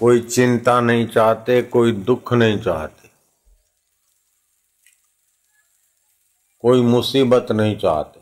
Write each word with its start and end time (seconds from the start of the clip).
कोई 0.00 0.20
चिंता 0.20 0.80
नहीं 0.80 1.06
चाहते, 1.06 1.62
कोई 1.62 1.92
दुख 1.92 2.32
नहीं 2.32 2.62
चाहते। 2.62 3.08
कोई 6.60 6.82
मुसीबत 6.82 7.52
नहीं 7.52 7.78
चाहते। 7.78 8.20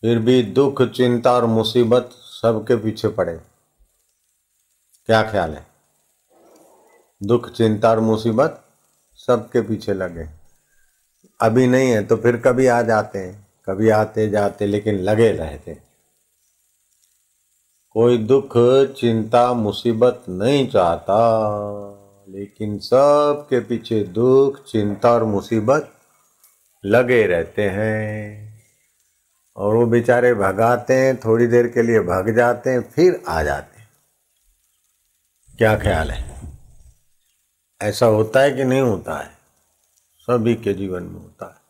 फिर 0.00 0.18
भी 0.18 0.42
दुख, 0.42 0.82
चिंता 0.82 1.32
और 1.32 1.44
मुसीबत 1.44 2.10
सबके 2.12 2.76
पीछे 2.76 3.08
पड़े। 3.08 3.40
क्या 5.06 5.30
ख्याल 5.32 5.54
है? 5.54 5.66
दुख, 7.22 7.50
चिंता 7.50 7.90
और 7.90 8.00
मुसीबत 8.00 8.64
सबके 9.14 9.60
पीछे 9.60 9.94
लगे। 9.94 10.28
अभी 11.40 11.66
नहीं 11.66 11.90
है 11.90 12.04
तो 12.04 12.16
फिर 12.16 12.36
कभी 12.36 12.66
आ 12.66 12.82
जाते 12.82 13.18
हैं। 13.18 13.46
कभी 13.66 13.88
आते 13.88 14.28
जाते, 14.28 14.66
लेकिन 14.66 14.94
लगे 14.94 15.32
रहते 15.32 15.70
कोई 17.94 18.18
दुख, 18.18 18.52
चिंता, 18.92 19.52
मुसीबत 19.52 20.22
नहीं 20.28 20.68
चाहता। 20.68 21.20
लेकिन 22.28 22.78
सबके 22.78 23.60
पीछे 23.60 24.04
दुख, 24.04 24.64
चिंता 24.64 25.12
और 25.12 25.24
मुसीबत 25.24 25.90
लगे 26.84 27.26
रहते 27.26 27.62
हैं। 27.62 28.60
और 29.56 29.74
वो 29.74 29.86
बेचारे 29.86 30.34
भगाते 30.34 30.94
हैं, 30.94 31.16
थोड़ी 31.16 31.46
देर 31.46 31.68
के 31.68 31.82
लिए 31.82 32.00
भग 32.00 32.36
जाते 32.36 32.70
हैं, 32.70 32.82
फिर 32.82 33.22
आ 33.28 33.42
जाते 33.42 33.80
हैं। 33.80 33.88
क्या 35.58 35.78
ख्याल 35.78 36.10
है? 36.10 36.40
ऐसा 37.82 38.06
होता 38.06 38.40
है 38.40 38.50
कि 38.50 38.64
नहीं 38.64 38.80
होता 38.80 39.22
है? 39.22 39.30
सभी 40.18 40.54
के 40.54 40.72
जीवन 40.72 41.02
में 41.02 41.20
होता 41.20 41.46
है। 41.46 41.64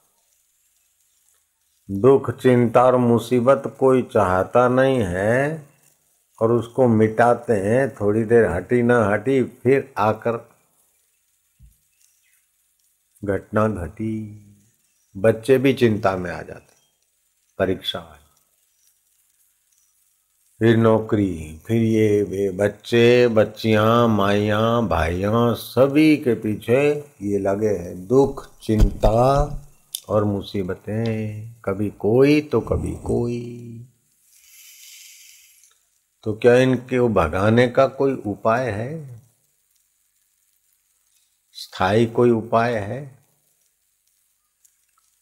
दुख, 2.00 2.30
चिंता 2.30 2.84
और 2.84 2.96
मुसीबत 2.96 3.76
कोई 3.80 4.02
चाहता 4.02 4.68
नहीं 4.68 4.98
है। 5.00 5.73
और 6.40 6.52
उसको 6.52 6.88
मिटाते 6.88 7.52
हैं, 7.52 7.94
थोड़ी 7.94 8.24
देर 8.24 8.46
हटी 8.46 8.82
ना 8.82 9.04
हटी, 9.04 9.42
फिर 9.42 9.92
आकर 9.98 10.48
घटना 13.24 13.68
घटी। 13.68 14.40
बच्चे 15.16 15.58
भी 15.58 15.72
चिंता 15.72 16.16
में 16.16 16.30
आ 16.30 16.42
जाते, 16.42 16.74
परीक्षा 17.58 18.00
फिर 20.60 20.76
नौकरी, 20.76 21.60
फिर 21.66 21.82
ये 21.82 22.22
वे 22.22 22.50
बच्चे, 22.50 23.28
बच्चियाँ, 23.28 24.08
माइयाँ, 24.08 24.88
भाइयाँ, 24.88 25.54
सभी 25.54 26.16
के 26.16 26.34
पीछे 26.34 27.04
ये 27.22 27.38
लगे 27.38 27.68
हैं 27.68 28.06
दुख, 28.06 28.46
चिंता 28.62 29.18
और 30.08 30.24
मुसीबतें। 30.24 31.54
कभी 31.64 31.90
कोई 31.90 32.40
तो 32.40 32.60
कभी 32.60 32.92
कोई। 32.92 33.40
तो 36.24 36.32
क्या 36.32 36.54
इनके 36.54 37.00
भगाने 37.00 37.68
का 37.68 37.86
कोई 37.86 38.14
उपाय 38.14 38.70
है? 38.70 39.20
स्थायी 41.52 42.06
कोई 42.06 42.30
उपाय 42.30 42.74
है? 42.74 43.18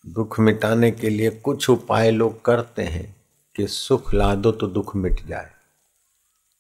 दुख 0.07 0.41
मिटाने 0.41 0.91
के 0.91 1.11
लिए 1.11 1.31
कुछ 1.31 1.71
उपाय 1.71 2.11
लोग 2.11 2.45
करते 2.45 2.83
हैं 2.83 3.17
कि 3.57 3.67
सुख 3.67 4.15
ला 4.15 4.35
दो 4.35 4.53
तो 4.53 4.67
दुख 4.67 4.97
मिट 4.97 5.25
जाए। 5.27 5.51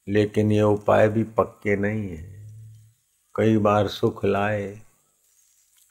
लेकिन 0.08 0.52
ये 0.52 0.62
उपाय 0.62 1.08
भी 1.08 1.24
पक्के 1.24 1.76
नहीं 1.76 2.16
है। 2.16 2.50
कई 3.36 3.56
बार 3.56 3.88
सुख 3.88 4.24
लाए, 4.24 4.80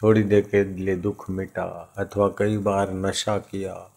थोड़ी 0.04 0.24
देर 0.24 0.42
के 0.42 0.64
लिए 0.64 0.96
दुख 0.96 1.30
मिटा, 1.30 1.94
अथवा 1.98 2.28
कई 2.28 2.58
बार 2.58 2.94
नशा 2.94 3.38
किया। 3.38 3.92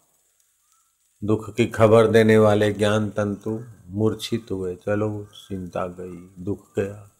दुख 1.25 1.55
की 1.55 1.67
खबर 1.67 2.07
देने 2.07 2.39
वाले 2.39 2.73
ज्ञान 2.73 3.11
तंतु 3.11 3.65
मूर्छित 3.87 4.47
हुए। 4.51 4.75
चलो, 4.75 5.29
चिंता 5.35 5.87
गई, 5.87 6.43
दुख 6.45 6.79
गया। 6.79 7.11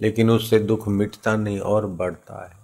लेकिन 0.00 0.30
उससे 0.30 0.58
दुख 0.58 0.88
मिटता 0.88 1.36
नहीं 1.36 1.60
और 1.60 1.86
बढ़ता 1.86 2.48
है। 2.48 2.58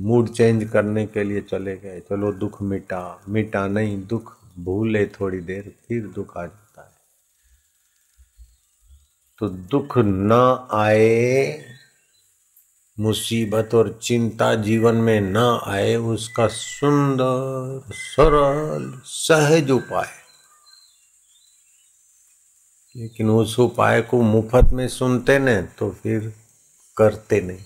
मूड 0.00 0.28
चेंज 0.28 0.70
करने 0.70 1.06
के 1.06 1.24
लिए 1.24 1.40
चले 1.40 1.76
गए। 1.76 2.00
चलो, 2.00 2.32
दुख 2.32 2.62
मिटा। 2.62 3.22
मिटा 3.28 3.66
नहीं, 3.66 4.06
दुख 4.06 4.36
भूले 4.58 5.06
थोड़ी 5.06 5.40
देर, 5.40 5.74
फिर 5.88 6.06
दुख 6.06 6.36
आ 6.36 6.46
जाता 6.46 6.82
है। 6.82 6.96
तो 9.38 9.48
दुख 9.48 9.98
न 9.98 10.32
आए, 10.72 11.64
मुसीबत 13.00 13.70
और 13.74 14.00
चिंता 14.02 14.54
जीवन 14.54 14.94
में 14.94 15.20
न 15.20 15.60
आए, 15.66 15.96
उसका 15.96 16.46
सुंदर, 16.46 17.82
सरल, 17.92 19.00
सहज 19.04 19.70
उपाय। 19.70 20.25
लेकिन 22.96 23.30
उस 23.30 23.58
उपाय 23.60 24.00
को 24.02 24.20
मुफ़्त 24.22 24.72
में 24.72 24.86
सुनते 24.88 25.38
न 25.38 25.60
तो 25.78 25.90
फिर 25.92 26.32
करते 26.96 27.40
नहीं। 27.40 27.64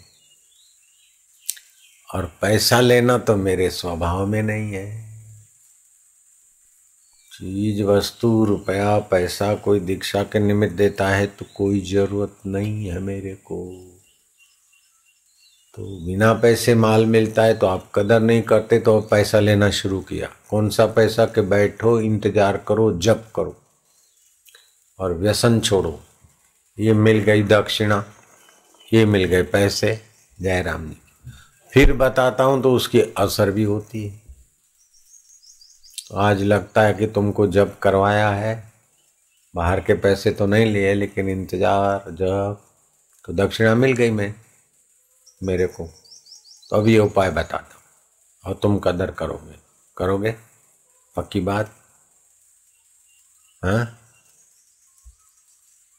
और 2.08 2.24
पैसा 2.41 2.80
लेना 2.80 3.18
तो 3.18 3.36
मेरे 3.36 3.68
स्वभाव 3.70 4.26
में 4.26 4.42
नहीं 4.42 4.72
है। 4.72 4.88
चीज़ 7.32 7.82
वस्तु 7.82 8.44
रुपया, 8.44 8.98
पैसा 9.00 9.54
कोई 9.54 9.80
दीक्षा 9.80 10.22
के 10.22 10.38
निमित्त 10.38 10.74
देता 10.74 11.08
है 11.08 11.26
तो 11.28 11.47
कोई 11.56 11.80
ज़रूरत 11.80 12.36
नहीं 12.47 12.86
है 12.86 12.98
मेरे 13.00 13.34
को। 13.34 13.62
तो 15.74 15.82
बिना 16.06 16.32
पैसे 16.34 16.74
माल 16.74 17.06
मिलता 17.06 17.42
है 17.42 17.54
तो 17.54 17.66
आप 17.66 17.91
कदर 17.94 18.20
नहीं 18.20 18.42
करते 18.42 18.78
तो 18.78 19.00
पैसा 19.00 19.41
लेना 19.41 19.70
शुरू 19.70 20.00
किया। 20.00 20.28
कौन 20.50 20.68
सा 20.70 20.86
पैसा 20.86 21.26
के 21.26 21.41
बैठो, 21.42 21.98
इंतज़ार 22.00 22.56
करो, 22.68 22.92
जप 22.98 23.26
करो। 23.36 23.56
और 25.00 25.12
व्यसन 25.12 25.60
छोड़ो। 25.60 25.98
ये 26.78 26.92
मिल 26.94 27.18
गई 27.18 27.42
दक्षिणा, 27.42 28.04
ये 28.88 29.04
मिल 29.06 29.24
गए 29.24 29.42
पैसे, 29.42 30.00
जयराम 30.38 30.88
जी। 30.88 30.96
फिर 31.72 31.92
बताता 31.92 32.44
हूँ 32.44 32.62
तो 32.62 32.72
उसकी 32.72 33.00
असर 33.18 33.50
भी 33.50 33.62
होती 33.62 34.06
है। 34.06 34.18
आज 36.18 36.42
लगता 36.42 36.82
है 36.82 36.94
कि 36.94 37.06
तुमको 37.06 37.46
जब 37.46 37.78
करवाया 37.78 38.28
है, 38.30 38.72
बाहर 39.54 39.80
के 39.80 39.94
पैसे 39.94 40.30
तो 40.30 40.46
नहीं 40.46 40.66
लिए, 40.66 40.94
लेकिन 40.94 41.28
इंतज़ार, 41.28 42.10
जब 42.10 42.60
तो 43.24 43.32
दक्षिणा 43.34 43.74
मिल 43.74 43.92
गई 43.92 44.10
मैं, 44.10 44.34
मेरे 45.42 45.66
को। 45.66 45.86
तो 46.70 46.76
अब 46.76 46.88
ये 46.88 46.98
उपाय 46.98 47.30
बताता 47.30 47.74
हूँ, 47.74 47.82
और 48.44 48.58
तुम 48.62 48.78
कदर 48.78 49.10
करोगे। 49.10 49.58
करोगे? 49.96 50.34
पक्की 51.16 51.40
बात? 51.40 51.70
हाँ? 53.62 53.96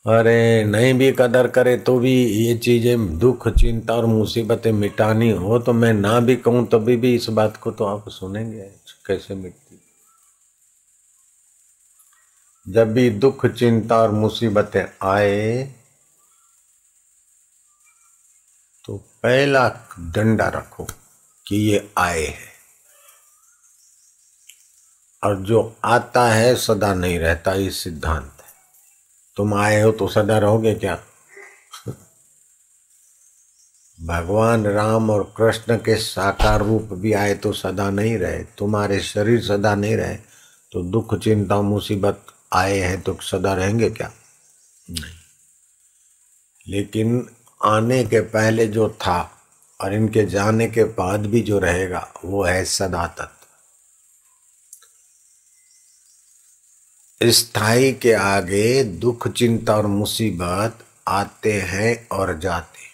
अरे 0.06 0.63
नहीं 0.63 0.94
भी 0.94 1.12
कदर 1.12 1.47
करे 1.47 1.75
तो 1.78 1.97
भी 2.00 2.13
ये 2.25 2.56
चीज़ें 2.57 3.17
दुख, 3.19 3.47
चिंता 3.50 3.94
और 3.94 4.06
मुसीबतें 4.06 4.72
मिटानी 4.72 5.29
हो 5.31 5.59
तो 5.59 5.73
मैं 5.73 5.94
ना 5.94 6.19
भी 6.19 6.35
कहूँ, 6.35 6.66
तभी 6.67 6.95
भी 6.97 7.13
इस 7.16 7.28
बात 7.29 7.57
को 7.57 7.72
तो 7.72 7.85
आप 7.85 8.09
सुनेंगे। 8.09 8.69
कैसे 9.07 9.35
मिटती? 9.35 9.79
जब 12.66 12.94
भी 12.94 13.09
दुख, 13.09 13.45
चिंता 13.45 13.97
और 13.97 14.12
मुसीबतें 14.12 14.84
आए 15.03 15.63
तो 18.85 18.97
पहला 19.23 19.68
डंडा 20.16 20.47
रखो 20.50 20.88
कि 21.45 21.56
ये 21.56 21.88
आए 21.97 22.25
है। 22.25 22.51
और 25.23 25.35
जो 25.38 25.75
आता 25.85 26.28
है, 26.29 26.56
सदा 26.56 26.94
नहीं 26.94 27.19
रहता, 27.19 27.53
ये 27.53 27.69
सिद्धांत। 27.72 28.41
तुम 29.41 29.53
आए 29.53 29.81
हो 29.81 29.91
तो 29.91 30.07
सदा 30.07 30.38
रहोगे 30.38 30.74
क्या? 30.75 30.96
भगवान 34.02 34.66
राम 34.66 35.09
और 35.09 35.34
कृष्ण 35.38 35.78
के 35.78 35.96
साकार 35.96 36.62
रूप 36.62 36.90
भी 36.91 37.13
आए 37.13 37.34
तो 37.34 37.51
सदा 37.51 37.90
नहीं 37.90 38.18
रहे। 38.18 38.44
तुम्हारे 38.57 39.00
शरीर 39.00 39.41
सदा 39.44 39.75
नहीं 39.75 39.96
रहे 39.96 40.16
तो 40.72 40.84
दुख, 40.84 41.16
चिंता, 41.19 41.62
मुसीबत 41.62 42.25
आए 42.53 42.78
हैं 42.78 43.01
तो 43.01 43.18
सदा 43.22 43.53
रहेंगे 43.53 43.90
क्या? 43.90 44.12
नहीं। 44.91 45.13
लेकिन 46.68 47.30
आने 47.66 48.04
के 48.04 48.19
पहले 48.19 48.68
जो 48.68 48.89
था 48.89 49.31
और 49.81 49.94
इनके 49.94 50.25
जाने 50.25 50.68
के 50.68 50.83
बाद 50.83 51.25
भी 51.25 51.42
जो 51.42 51.60
रहेगा, 51.60 52.07
वो 52.25 52.44
है 52.44 52.66
सदा 52.66 53.07
तत्व 53.07 53.41
स्थायी 57.23 57.94
के 57.94 58.13
आगे 58.13 58.83
दुख, 58.83 59.27
चिंता 59.27 59.75
और 59.75 59.88
मुसीबत 59.88 60.85
आते 61.07 61.62
हैं 61.62 62.07
और 62.07 62.39
जाते 62.39 62.79
हैं। 62.79 62.91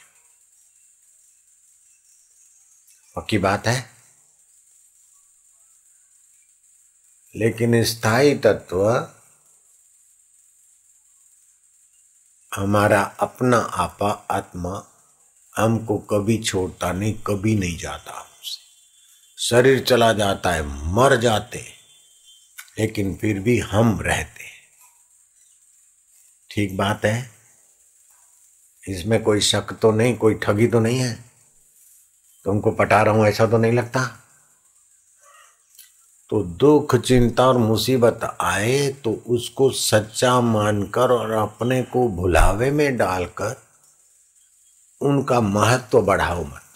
पक्की 3.15 3.38
बात 3.38 3.68
है? 3.68 3.89
लेकिन 7.35 7.83
स्थायी 7.83 8.35
तत्व 8.35 9.09
हमारा 12.56 13.01
अपना 13.01 13.57
आपा, 13.57 14.27
आत्मा 14.31 14.88
हमको 15.57 15.97
कभी 15.97 16.44
छोड़ता 16.44 16.91
नहीं, 16.91 17.13
कभी 17.13 17.56
नहीं 17.56 17.77
जाता 17.77 18.19
हमसे। 18.19 18.59
शरीर 19.38 19.83
चला 19.83 20.13
जाता 20.13 20.51
है, 20.51 20.62
मर 20.94 21.15
जाते 21.15 21.76
लेकिन 22.79 23.15
फिर 23.15 23.39
भी 23.39 23.59
हम 23.59 24.01
रहते 24.01 24.44
हैं। 24.44 24.57
ठीक 26.51 26.77
बात 26.77 27.06
है? 27.06 27.31
इसमें 28.88 29.24
कोई 29.24 29.41
शक 29.41 29.74
तो 29.81 29.91
नहीं, 29.91 30.18
कोई 30.18 30.33
ठगी 30.33 30.68
तो 30.68 30.79
नहीं 30.79 31.00
है? 31.00 31.25
तुमको 32.45 32.71
पटा 32.71 33.01
रहा 33.01 33.13
हूँ, 33.13 33.27
ऐसा 33.27 33.45
तो 33.45 33.57
नहीं 33.57 33.71
लगता? 33.71 34.24
तो 36.29 36.44
दुख, 36.44 36.95
चिंता 36.95 37.47
और 37.47 37.57
मुसीबत 37.57 38.38
आए 38.41 38.89
तो 38.91 39.24
उसको 39.27 39.69
सच्चा 39.69 40.41
मानकर 40.41 41.12
और 41.12 41.31
अपने 41.31 41.83
को 41.83 42.07
भुलावे 42.07 42.71
में 42.71 42.97
डालकर 42.97 43.63
उनका 45.01 45.41
महत्व 45.41 45.88
तो 45.91 46.01
बढ़ाओ 46.01 46.44
मत। 46.44 46.67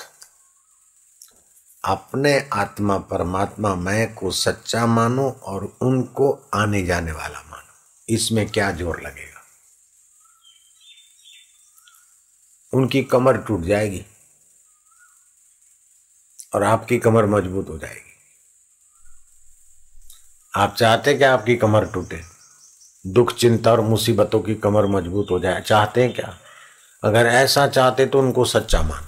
अपने 1.83 2.37
आत्मा 2.53 2.97
परमात्मा 2.97 3.73
मैं 3.75 4.13
को 4.13 4.31
सच्चा 4.31 4.85
मानो 4.85 5.29
और 5.43 5.63
उनको 5.81 6.31
आने 6.53 6.83
जाने 6.85 7.11
वाला 7.11 7.39
मानो। 7.41 8.13
इसमें 8.13 8.47
क्या 8.49 8.71
ज़ोर 8.71 9.01
लगेगा? 9.01 9.41
उनकी 12.73 13.01
कमर 13.03 13.37
टूट 13.37 13.61
जाएगी 13.61 14.05
और 16.55 16.63
आपकी 16.63 16.97
कमर 16.97 17.25
मज़बूत 17.25 17.69
हो 17.69 17.77
जाएगी। 17.77 18.09
आप 20.53 20.75
चाहते 20.75 21.13
क्या 21.13 21.33
आपकी 21.33 21.55
कमर 21.55 21.85
टूटे, 21.85 22.21
दुख, 23.05 23.33
चिंता 23.33 23.71
और 23.71 23.81
मुसीबतों 23.81 24.39
की 24.39 24.55
कमर 24.55 24.85
मज़बूत 24.87 25.31
हो 25.31 25.39
जाए, 25.39 25.61
चाहते 25.61 26.03
हैं 26.03 26.13
क्या? 26.13 26.37
अगर 27.03 27.25
ऐसा 27.25 27.67
चाहते 27.67 28.05
तो 28.05 28.19
उनको 28.19 28.45
सच्चा 28.45 28.81
मानो। 28.81 29.07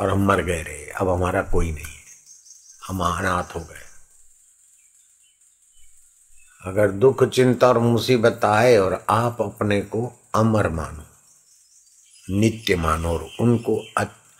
और 0.00 0.10
हम 0.10 0.26
मर 0.26 0.42
गए 0.42 0.62
रहे 0.62 0.90
अब 0.90 1.08
हमारा 1.08 1.42
कोई 1.42 1.72
नहीं 1.72 1.84
है। 1.84 2.02
हम 2.86 3.00
अनाथ 3.00 3.54
हो 3.54 3.60
गए। 3.60 3.84
अगर 6.64 6.90
दुख, 6.90 7.24
चिंता 7.24 7.68
और 7.68 7.78
मुसीबत 7.78 8.44
आए 8.44 8.76
और 8.76 9.04
आप 9.08 9.42
अपने 9.42 9.80
को 9.80 10.12
अमर 10.34 10.68
मानो, 10.68 11.04
नित्य 12.30 12.76
मानो 12.76 13.12
और 13.12 13.30
उनको 13.40 13.76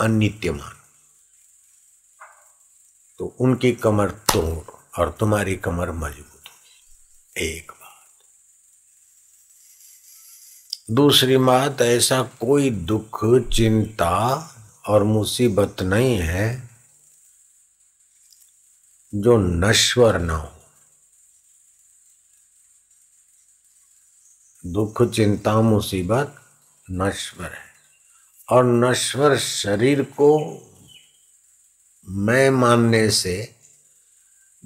अनित्य 0.01 0.53
मानो 0.53 0.75
तो 3.19 3.37
उनकी 3.41 3.73
कमर 3.73 4.11
तोड़ 4.11 5.01
और 5.01 5.17
तुम्हारी 5.21 5.57
कमर 5.57 5.91
मज़बूत 5.91 6.43
हो। 6.47 7.43
एक 7.43 7.73
बात। 7.73 8.25
दूसरी 10.91 11.37
बात, 11.37 11.81
ऐसा 11.81 12.23
कोई 12.23 12.71
दुख, 12.71 13.25
चिंता 13.53 14.55
और 14.89 15.03
मुसीबत 15.03 15.83
नहीं 15.83 16.19
है 16.19 16.71
जो 19.15 19.37
नश्वर 19.37 20.19
ना 20.19 20.37
हो। 20.37 20.53
दुख, 24.67 25.03
चिंता, 25.03 25.61
मुसीबत 25.61 26.35
नश्वर 26.91 27.53
है। 27.53 27.69
और 28.51 28.65
नश्वर 28.65 29.39
शरीर 29.39 30.03
को 30.03 30.55
मैं 32.09 32.51
मानने 32.51 33.11
से, 33.11 33.57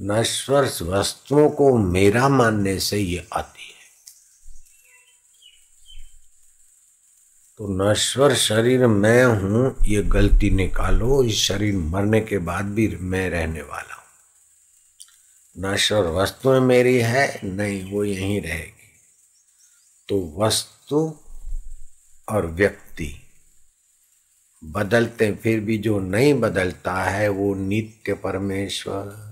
नश्वर 0.01 0.65
वस्तुओं 0.83 1.51
को 1.51 1.79
मेरा 1.79 2.29
मानने 2.29 2.81
से 2.81 2.99
ये 2.99 3.29
आती 3.33 3.67
है 3.67 3.73
तो 7.63 7.91
नश्वर 7.91 8.35
शरीर 8.35 8.87
मैं 8.87 9.25
हूँ, 9.25 9.77
ये 9.87 10.03
गलती 10.03 10.51
निकालो, 10.51 11.25
इस 11.25 11.37
शरीर 11.37 11.75
मरने 11.75 12.21
के 12.21 12.39
बाद 12.39 12.65
भी 12.65 12.89
मैं 12.89 13.31
रहने 13.31 13.63
वाला 13.63 13.95
हूँ। 13.95 14.03
नश्वर 15.73 16.07
वस्तुएँ 16.07 16.61
मेरी 16.61 16.99
है, 16.99 17.41
नहीं, 17.45 17.93
वो 17.93 18.05
यहीं 18.05 18.43
रहेगी। 18.43 18.93
तो 20.09 20.35
वस्तु 20.39 21.17
और 22.29 22.47
व्यक्ति 22.47 23.23
बदलते 24.65 25.33
फिर 25.33 25.61
भी 25.61 25.79
जो 25.79 25.99
नहीं 25.99 26.35
बदलता 26.35 26.95
है, 26.95 27.29
वो 27.29 27.55
नित्य 27.55 28.15
परमेश्वर। 28.15 29.32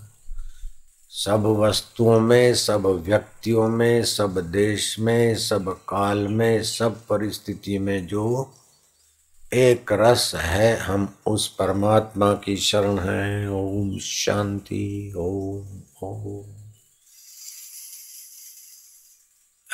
सब 1.13 1.43
वस्तुओं 1.47 2.21
में, 2.21 2.55
सब 2.55 2.87
व्यक्तियों 2.87 3.69
में, 3.69 4.05
सब 4.05 4.39
देश 4.39 4.99
में, 4.99 5.37
सब 5.37 5.81
काल 5.89 6.19
में, 6.19 6.63
सब 6.63 7.07
परिस्थिति 7.07 7.79
में 7.79 8.07
जो 8.07 8.55
एक 9.53 9.93
रस 9.93 10.33
है, 10.35 10.77
हम 10.77 11.15
उस 11.27 11.49
परमात्मा 11.49 12.33
की 12.33 12.57
शरण 12.57 12.99
है। 12.99 13.51
ओम 13.51 13.99
शांति, 13.99 15.15
ओम 15.17 15.81
ओम। 16.03 16.47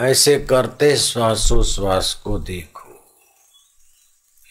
ऐसे 0.04 0.38
करते 0.38 0.96
श्वासोश्वास 0.96 2.20
को 2.24 2.38
देखो। 2.38 2.92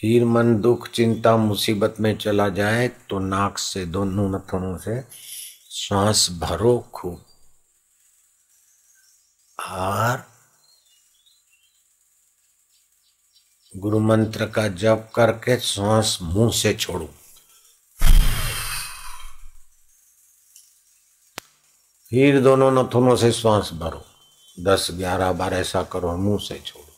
हीर 0.04 0.26
मन 0.26 0.62
दुख, 0.62 0.90
चिंता, 0.90 1.38
मुसीबत 1.38 1.96
में 2.00 2.18
चला 2.18 2.50
जाए 2.50 2.88
तो 2.88 3.20
नाक 3.20 3.58
से, 3.58 3.86
दोनों 3.86 4.30
नथनों 4.30 4.78
से 4.78 5.25
श्वास 5.78 6.30
भरो 6.32 6.90
खूब। 6.94 7.26
और 9.60 10.32
गुरु 13.78 14.00
मंत्र 14.00 14.50
का 14.50 14.68
जप 14.68 15.12
करके 15.16 15.60
श्वास 15.60 16.20
मुँह 16.22 16.52
से 16.52 16.74
छोड़ो। 16.74 17.14
फिर 22.10 22.42
दोनों 22.42 22.72
नथुनों 22.72 23.16
से 23.16 23.32
श्वास 23.32 23.70
भरो। 23.74 24.06
दस, 24.60 24.88
ग्यारह 24.92 25.32
बार 25.32 25.54
ऐसा 25.54 25.84
करो, 25.84 26.18
मुँह 26.18 26.40
से 26.40 26.60
छोड़ो। 26.60 26.96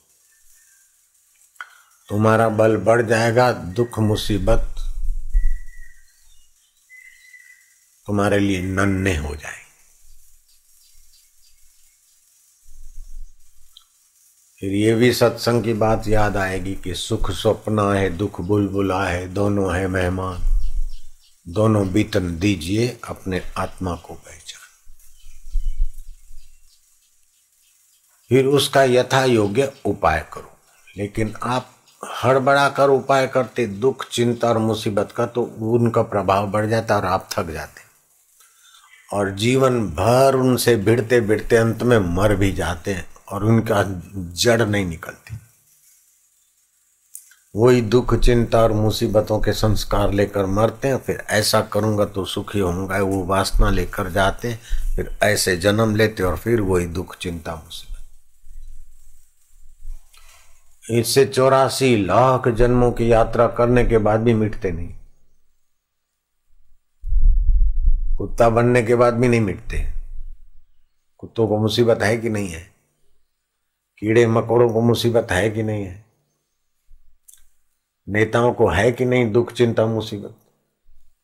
तुम्हारा 2.09 2.49
बल 2.49 2.77
बढ़ 2.77 3.01
जाएगा, 3.01 3.51
दुख, 3.51 3.99
मुसीबत 3.99 4.76
तुम्हारे 8.07 8.39
लिए 8.39 8.61
नन्हे 8.61 9.17
हो 9.17 9.35
जाए 9.35 9.67
फिर 14.59 14.71
ये 14.71 14.95
भी 14.95 15.13
सत्संग 15.13 15.63
की 15.63 15.73
बात 15.73 16.07
याद 16.07 16.37
आएगी 16.37 16.75
कि 16.75 16.95
सुख 16.95 17.31
स्वप्ना 17.31 17.93
है, 17.93 18.09
दुख 18.09 18.41
बुलबुला 18.41 19.07
है, 19.07 19.27
दोनों 19.27 19.75
है 19.75 19.87
मेहमान। 19.87 20.43
दोनों 21.47 21.91
बीतन 21.91 22.39
दीजिए 22.39 22.99
अपने 23.07 23.41
आत्मा 23.57 23.95
को 23.95 24.13
पहचान। 24.13 24.91
फिर 28.29 28.45
उसका 28.45 28.83
यथा 28.83 29.25
योग्य 29.25 29.71
उपाय 29.85 30.25
करो। 30.33 30.57
लेकिन 30.97 31.35
आप 31.43 31.71
हड़बड़ा 32.23 32.69
कर 32.69 32.89
उपाय 32.89 33.27
करते, 33.27 33.67
दुख, 33.67 34.09
चिंता 34.09 34.49
और 34.49 34.57
मुसीबत 34.57 35.13
का 35.15 35.25
तो 35.25 35.43
उनका 35.43 36.01
प्रभाव 36.01 36.47
बढ़ 36.47 36.65
जाता 36.65 36.95
और 36.95 37.05
आप 37.05 37.29
थक 37.31 37.49
जाते। 37.49 37.86
और 39.13 39.29
जीवन 39.31 39.81
भर 39.89 40.35
उनसे 40.35 40.75
भिड़ते 40.75 41.19
भिड़ते 41.21 41.55
अंत 41.55 41.83
में 41.83 41.97
मर 42.15 42.35
भी 42.35 42.51
जाते 42.51 42.93
हैं 42.93 43.07
और 43.31 43.43
उनका 43.43 43.83
जड़ 44.35 44.61
नहीं 44.61 44.85
निकलती। 44.85 45.37
वही 47.55 47.81
दुख, 47.81 48.13
चिंता 48.15 48.61
और 48.61 48.71
मुसीबतों 48.71 49.39
के 49.39 49.53
संस्कार 49.53 50.13
लेकर 50.13 50.45
मरते 50.45 50.87
हैं, 50.87 50.97
फिर 50.97 51.23
ऐसा 51.29 51.61
करूँगा 51.61 52.05
तो 52.05 52.25
सुखी 52.25 52.59
होऊँगा, 52.59 52.97
वो 52.97 53.23
वासना 53.25 53.69
लेकर 53.69 54.09
जाते 54.09 54.47
हैं, 54.47 54.59
फिर 54.95 55.17
ऐसे 55.23 55.57
जन्म 55.57 55.95
लेते 55.95 56.23
और 56.23 56.37
फिर 56.37 56.61
वही 56.61 56.85
दुख, 56.85 57.17
चिंता, 57.17 57.55
मुसीबत। 57.55 57.93
इससे 60.91 61.25
चौरासी 61.25 61.95
लाख 62.05 62.47
जन्मों 62.47 62.91
की 62.91 63.11
यात्रा 63.11 63.47
करने 63.47 63.85
के 63.85 63.97
बाद 63.97 64.19
भी 64.19 64.33
मिटते 64.33 64.71
नहीं। 64.71 64.93
कुत्ता 68.17 68.49
बनने 68.49 68.83
के 68.83 68.95
बाद 68.95 69.13
भी 69.13 69.27
नहीं 69.27 69.41
मिटते। 69.41 69.93
कुत्तों 71.17 71.47
को 71.47 71.57
मुसीबत 71.57 72.01
है 72.01 72.17
कि 72.17 72.29
नहीं 72.29 72.47
है? 72.47 72.73
कीड़े 73.97 74.27
मकोड़ों 74.27 74.73
को 74.73 74.81
मुसीबत 74.81 75.27
है 75.31 75.49
कि 75.49 75.63
नहीं 75.63 75.83
है? 75.83 76.05
नेताओं 78.09 78.53
को 78.53 78.69
है 78.69 78.91
कि 78.91 79.05
नहीं 79.05 79.31
दुख, 79.31 79.51
चिंता, 79.51 79.85
मुसीबत? 79.85 80.35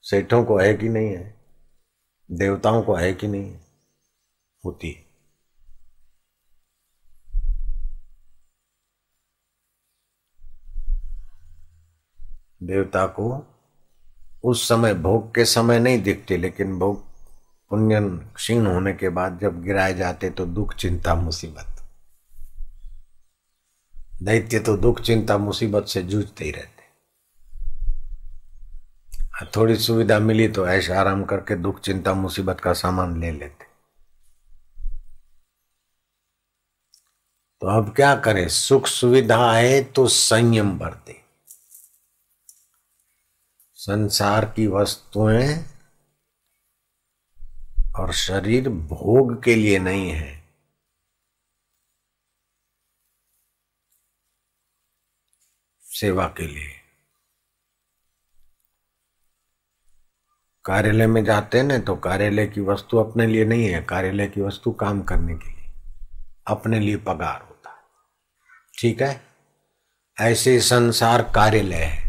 सेठों 0.01 0.43
को 0.43 0.57
है 0.57 0.73
कि 0.73 0.89
नहीं 0.89 1.07
है? 1.07 1.35
देवताओं 2.31 2.83
को 2.83 2.95
है 2.95 3.13
कि 3.13 3.27
नहीं 3.27 3.53
है? 3.53 3.59
होती 4.65 4.91
है। 4.91 5.05
देवता 12.63 13.07
को 13.07 13.52
उस 14.43 14.67
समय 14.67 14.93
भोग 14.93 15.35
के 15.35 15.45
समय 15.45 15.79
नहीं 15.79 16.01
दिखते, 16.01 16.37
लेकिन 16.37 16.79
भोग 16.79 17.03
पुण्यन 17.69 18.17
क्षीण 18.17 18.65
होने 18.65 18.93
के 18.93 19.09
बाद 19.09 19.39
जब 19.41 19.63
गिराए 19.63 19.93
जाते 19.93 20.29
तो 20.29 20.45
दुख, 20.45 20.75
चिंता, 20.75 21.15
मुसीबत। 21.15 21.67
दैत्य 24.23 24.59
तो 24.59 24.77
दुख, 24.77 25.01
चिंता, 25.01 25.37
मुसीबत 25.37 25.85
से 25.85 26.01
जूझते 26.01 26.45
ही 26.45 26.51
रहते। 26.51 26.83
थोड़ी 29.55 29.75
सुविधा 29.75 30.19
मिली 30.19 30.47
तो 30.47 30.67
ऐसा 30.67 30.99
आराम 30.99 31.23
करके 31.23 31.55
दुख, 31.55 31.79
चिंता, 31.79 32.13
मुसीबत 32.13 32.59
का 32.59 32.73
सामान 32.73 33.19
ले 33.21 33.31
लेते। 33.31 33.65
तो 37.61 37.67
अब 37.67 37.93
क्या 37.95 38.15
करें? 38.15 38.47
सुख 38.47 38.87
सुविधा 38.87 39.53
है 39.53 39.83
तो 39.83 40.07
संयम 40.07 40.79
बरते। 40.79 41.22
संसार 43.83 44.45
की 44.45 44.67
वस्तुएँ 44.67 45.65
और 47.95 48.13
शरीर 48.13 48.69
भोग 48.69 49.43
के 49.43 49.55
लिए 49.55 49.79
नहीं 49.79 50.09
है। 50.11 50.43
सेवा 55.81 56.27
के 56.27 56.47
लिए। 56.47 56.73
कार्यालय 60.65 61.07
में 61.07 61.25
जाते 61.25 61.57
हैं 61.57 61.65
ना 61.65 61.77
तो 61.77 61.95
कार्यालय 61.95 62.47
की 62.47 62.61
वस्तु 62.61 62.97
अपने 62.97 63.27
लिए 63.27 63.45
नहीं 63.45 63.67
है, 63.67 63.83
कार्यालय 63.83 64.27
की 64.27 64.41
वस्तु 64.41 64.71
काम 64.71 65.03
करने 65.03 65.33
के 65.33 65.49
लिए। 65.49 65.71
अपने 66.47 66.79
लिए 66.79 66.97
पगार 66.97 67.41
होता 67.41 67.69
है। 67.69 67.83
ठीक 68.79 69.01
है? 69.01 69.27
ऐसे 70.19 70.59
संसार 70.59 71.21
कार्यालय 71.21 71.83
है। 71.83 72.02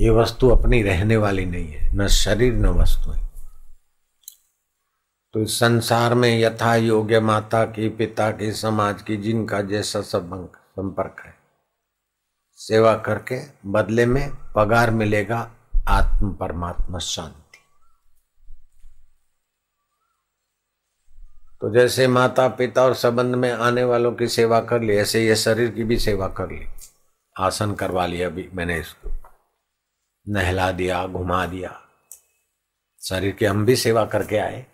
ये 0.00 0.10
वस्तु 0.10 0.48
अपनी 0.48 0.82
रहने 0.82 1.16
वाली 1.16 1.44
नहीं 1.44 1.68
है, 1.68 1.96
न 1.96 2.06
शरीर 2.06 2.52
न 2.52 2.66
वस्तु 2.66 3.10
है। 3.10 3.28
तो 5.34 5.40
इस 5.42 5.58
संसार 5.58 6.14
में 6.14 6.38
यथा 6.40 6.74
योग्य 6.76 7.20
माता 7.20 7.64
की, 7.64 7.88
पिता 7.88 8.30
की, 8.30 8.52
समाज 8.52 9.02
की, 9.02 9.16
जिनका 9.16 9.60
जैसा 9.62 10.00
संपर्क 10.00 11.22
है, 11.26 11.34
सेवा 12.58 12.94
करके 12.96 13.40
बदले 13.66 14.06
में 14.06 14.30
पगार 14.56 14.90
मिलेगा 14.90 15.50
आत्म 15.88 16.32
परमात्मा 16.32 16.98
शांति। 16.98 17.58
तो 21.60 21.74
जैसे 21.74 22.08
माता, 22.08 22.48
पिता 22.48 22.84
और 22.84 22.94
संबंध 22.94 23.34
में 23.34 23.52
आने 23.52 23.84
वालों 23.84 24.12
की 24.12 24.28
सेवा 24.28 24.60
कर 24.60 24.80
ली, 24.80 24.96
ऐसे 24.96 25.26
ये 25.26 25.36
शरीर 25.36 25.70
की 25.70 25.84
भी 25.84 25.98
सेवा 25.98 26.28
कर 26.28 26.50
ली। 26.50 26.66
आसन 27.36 27.74
करवा 27.74 28.06
लिया 28.06 28.28
अभी 28.28 28.48
मैंने 28.54 28.78
इसको। 28.80 29.17
नहला 30.28 30.70
दिया, 30.72 31.06
घुमा 31.06 31.44
दिया। 31.46 31.80
शरीर 33.02 33.32
की 33.32 33.44
हम 33.44 33.64
भी 33.66 33.76
सेवा 33.76 34.04
करके 34.04 34.36
आए। 34.36 34.66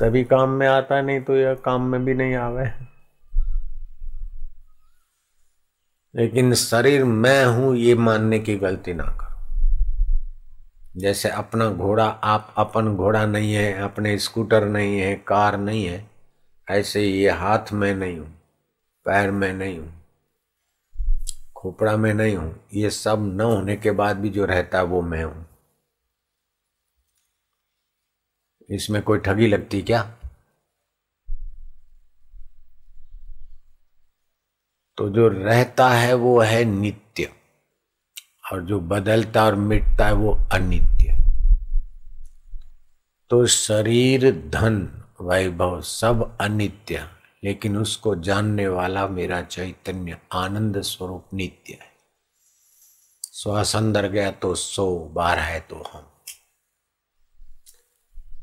तभी 0.00 0.24
काम 0.24 0.48
में 0.48 0.66
आता 0.66 1.00
नहीं 1.00 1.20
तो 1.20 1.36
यह 1.36 1.54
काम 1.54 1.82
में 1.82 2.04
भी 2.04 2.14
नहीं 2.14 2.34
आवे। 2.34 2.64
लेकिन 6.14 6.54
शरीर 6.54 7.04
मैं 7.04 7.44
हूँ, 7.44 7.76
ये 7.76 7.94
मानने 7.94 8.38
की 8.38 8.56
गलती 8.56 8.94
ना 8.94 9.04
करो। 9.04 9.30
जैसे 10.96 11.28
अपना 11.28 11.68
घोड़ा, 11.68 12.06
आप 12.06 12.54
अपन 12.56 12.94
घोड़ा 12.96 13.26
नहीं 13.26 13.54
है, 13.54 13.72
अपने 13.82 14.18
स्कूटर 14.18 14.64
नहीं 14.64 14.98
है, 14.98 15.14
कार 15.14 15.56
नहीं 15.56 15.84
है, 15.84 16.04
ऐसे 16.68 17.02
ये 17.02 17.30
हाथ 17.30 17.72
में 17.72 17.94
नहीं 17.94 18.18
हूँ, 18.18 18.28
पैर 19.06 19.30
में 19.30 19.52
नहीं 19.52 19.78
हूँ। 19.78 20.01
खोपड़ा 21.62 21.96
में 21.96 22.14
नहीं 22.14 22.36
हूँ। 22.36 22.66
ये 22.74 22.90
सब 22.90 23.18
न 23.34 23.40
होने 23.40 23.76
के 23.76 23.90
बाद 23.90 24.16
भी 24.16 24.30
जो 24.30 24.44
रहता 24.44 24.78
है 24.78 24.84
वो 24.84 25.02
मैं 25.02 25.24
हूँ। 25.24 25.46
इसमें 28.70 29.02
कोई 29.02 29.18
ठगी 29.18 29.46
लगती 29.46 29.82
क्या? 29.82 30.02
तो 34.98 35.08
जो 35.08 35.28
रहता 35.28 35.88
है 35.88 36.14
वो 36.14 36.40
है 36.40 36.64
नित्य, 36.64 37.32
और 38.52 38.62
जो 38.62 38.80
बदलता 38.80 39.44
और 39.44 39.54
मिटता 39.54 40.06
है 40.06 40.12
वो 40.12 40.32
अनित्य। 40.52 41.16
तो 43.30 43.46
शरीर, 43.46 44.50
धन, 44.50 45.04
वैभव 45.20 45.80
सब 45.80 46.36
अनित्य। 46.40 47.21
लेकिन 47.44 47.76
उसको 47.76 48.14
जानने 48.14 48.68
वाला 48.68 49.06
मेरा 49.06 49.42
चैतन्य 49.42 50.18
आनंद 50.32 50.80
स्वरूप 50.80 51.26
नित्य 51.34 51.72
है। 51.72 51.92
श्वास 53.34 53.76
अंदर 53.76 54.08
गया 54.08 54.30
तो 54.30 54.54
सो, 54.54 55.10
बार 55.12 55.38
है 55.38 55.60
तो 55.60 55.90
हम। 55.94 56.06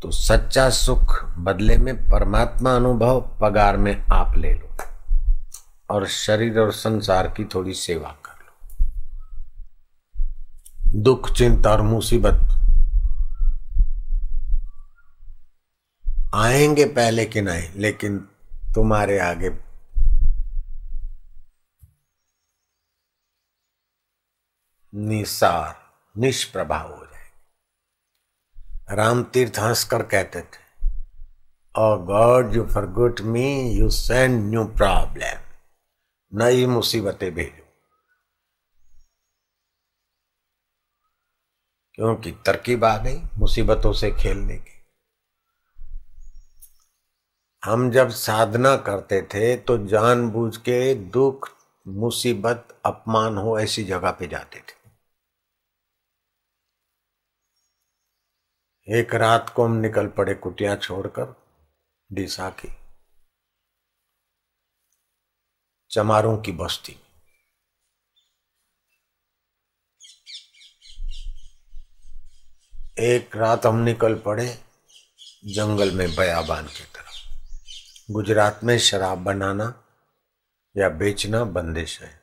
तो 0.01 0.11
सच्चा 0.11 0.69
सुख 0.69 1.25
बदले 1.37 1.77
में 1.77 2.09
परमात्मा 2.09 2.75
अनुभव, 2.75 3.37
पगार 3.41 3.77
में 3.77 4.05
आप 4.11 4.37
ले 4.37 4.53
लो। 4.53 4.69
और 5.89 6.07
शरीर 6.07 6.59
और 6.59 6.71
संसार 6.71 7.27
की 7.27 7.45
थोड़ी 7.45 7.73
सेवा 7.73 8.15
कर 8.25 8.33
लो। 8.33 8.89
दुख, 11.01 11.31
चिंता 11.31 11.71
और 11.71 11.81
मुसीबत 11.81 12.55
आएँगे 16.33 16.85
पहले 16.85 17.25
कि 17.25 17.41
नहीं, 17.41 17.69
लेकिन 17.75 18.27
तुम्हारे 18.75 19.19
आगे। 19.19 19.49
निसार 24.93 25.75
निष्प्रभाव 26.15 26.93
हो 26.95 27.05
जाए 27.05 28.95
राम 28.95 29.23
तीर्थ 29.23 29.59
हंसकर 29.59 30.03
कहते 30.03 30.41
थे 30.41 30.67
ओ 31.75 31.97
God 32.05 32.55
you 32.55 32.65
forgot 32.91 33.21
me 33.21 33.47
you 33.71 33.89
send 33.89 34.39
new 34.49 34.63
problem 34.65 35.45
नई 36.33 36.65
मुसीबतें 36.65 37.33
भेजो। 37.35 37.65
क्योंकि 41.93 42.31
तरकीब 42.45 42.85
आ 42.85 42.97
गई 42.97 43.21
मुसीबतों 43.37 43.93
से 43.93 44.11
खेलने 44.11 44.57
की। 44.57 44.78
हम 47.63 47.91
जब 47.91 48.09
साधना 48.09 48.75
करते 48.77 49.21
थे 49.21 49.57
तो 49.57 49.87
जानबूझ 49.87 50.57
के 50.57 50.95
दुख, 50.95 51.49
मुसीबत, 51.87 52.81
अपमान 52.85 53.37
हो 53.37 53.59
ऐसी 53.59 53.83
जगह 53.83 54.11
पे 54.11 54.27
जाते 54.27 54.59
थे। 54.59 54.79
एक 58.99 59.13
रात 59.15 59.53
को 59.55 59.65
हम 59.65 59.71
निकल 59.71 60.07
पड़े 60.07 60.33
कुटिया 60.33 60.75
छोड़कर, 60.75 61.35
डिसा 62.11 62.49
की। 62.49 62.69
चमारों 65.91 66.37
की 66.37 66.51
बस्ती। 66.51 66.99
एक 72.99 73.35
रात 73.35 73.65
हम 73.65 73.75
निकल 73.75 74.15
पड़े 74.15 74.63
जंगल 75.45 75.91
में 75.91 76.15
बयाबान 76.15 76.67
की 76.67 76.83
तरफ़ 76.83 76.98
गुजरात 78.11 78.59
में 78.63 78.77
शराब 78.77 79.17
बनाना 79.17 79.83
या 80.77 80.89
बेचना 80.89 81.43
बंदिश 81.43 82.01
है। 82.01 82.21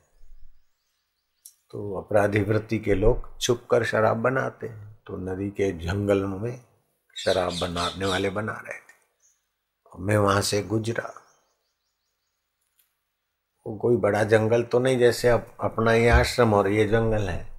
तो 1.71 2.01
अपराधी 2.01 2.39
वृत्ति 2.39 2.79
के 2.79 2.95
लोग 2.95 3.39
छुप 3.39 3.67
कर 3.71 3.83
शराब 3.83 4.17
बनाते 4.17 4.67
हैं। 4.67 4.97
तो 5.07 5.17
नदी 5.17 5.49
के 5.49 5.71
जंगल 5.71 6.25
में 6.25 6.65
शराब 7.17 7.53
बनाने 7.61 8.05
वाले 8.05 8.29
बना 8.29 8.53
रहे 8.53 8.79
थे। 8.79 8.93
मैं 9.99 10.17
वहाँ 10.17 10.41
से 10.41 10.63
गुजरा। 10.63 11.13
वो 13.67 13.77
कोई 13.77 13.95
बड़ा 13.95 14.23
जंगल 14.23 14.63
तो 14.63 14.79
नहीं 14.79 14.99
जैसे 14.99 15.29
अब 15.29 15.57
अपना 15.59 15.93
ये 15.93 16.09
आश्रम 16.09 16.53
और 16.53 16.67
ये 16.67 16.87
जंगल 16.87 17.29
है। 17.29 17.49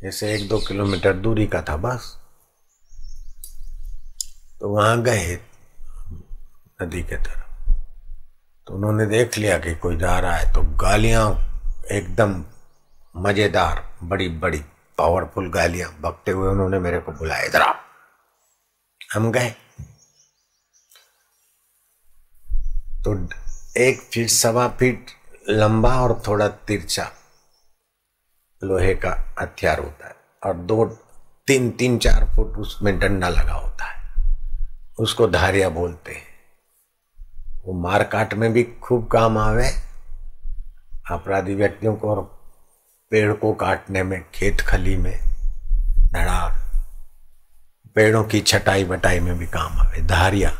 जैसे 0.00 0.34
एक 0.34 0.48
दो 0.48 0.58
किलोमीटर 0.58 1.12
दूरी 1.12 1.46
का 1.46 1.62
था 1.62 1.76
बस। 1.76 2.18
तो 4.60 4.68
वहाँ 4.68 5.02
गए 5.02 5.47
नदी 6.80 7.02
के 7.02 7.16
तरफ़। 7.16 7.72
तो 8.66 8.74
उन्होंने 8.74 9.06
देख 9.06 9.38
लिया 9.38 9.58
कि 9.58 9.74
कोई 9.74 9.96
जा 9.96 10.18
रहा 10.18 10.34
है 10.36 10.52
तो 10.52 10.62
गालियाँ 10.76 11.24
एकदम 11.92 12.34
मज़ेदार 13.14 13.82
बड़ी 14.02 14.28
बड़ी 14.38 14.58
पावरफुल 14.98 15.48
गालियाँ 15.50 15.90
बकते 16.00 16.30
हुए 16.30 16.48
उन्होंने 16.48 16.78
मेरे 16.78 16.98
को 17.00 17.12
बुलाया, 17.12 17.44
इधर 17.44 17.62
हम 19.12 19.30
गए। 19.32 19.50
तो 23.04 23.14
एक 23.76 24.00
फीट, 24.02 24.28
सवा 24.28 24.68
फीट 24.70 25.10
लंबा 25.48 25.94
और 26.00 26.20
थोड़ा 26.26 26.48
तिरछा 26.48 27.10
लोहे 28.62 28.94
का 28.94 29.10
हथियार 29.40 29.78
होता 29.80 30.06
है 30.06 30.14
और 30.44 30.56
दो, 30.56 30.84
तीन 31.48 31.70
तीन, 31.70 31.98
चार 31.98 32.24
फुट 32.36 32.56
उसमें 32.58 32.98
डंडा 32.98 33.28
लगा 33.28 33.52
होता 33.54 33.84
है। 33.84 33.96
उसको 34.98 35.26
धारिया 35.28 35.68
बोलते 35.70 36.12
हैं। 36.12 36.26
वो 37.68 37.74
मार 37.74 38.02
काट 38.02 38.34
में 38.34 38.52
भी 38.52 38.62
खूब 38.62 39.06
काम 39.06 39.38
आवे। 39.38 39.68
अपराधी 41.10 41.54
व्यक्तियों 41.54 41.94
को 41.94 42.10
और 42.10 42.22
पेड़ 43.10 43.32
को 43.32 43.52
काटने 43.52 44.02
में, 44.02 44.24
खेत 44.34 44.60
खली 44.60 44.96
में 44.96 45.18
धड़ाक 46.12 46.84
पेड़ों 47.94 48.24
की 48.24 48.40
छटाई 48.40 48.84
बटाई 48.84 49.20
में 49.20 49.38
भी 49.38 49.46
काम 49.46 49.80
आवे। 49.80 50.00
धारिया। 50.00 50.50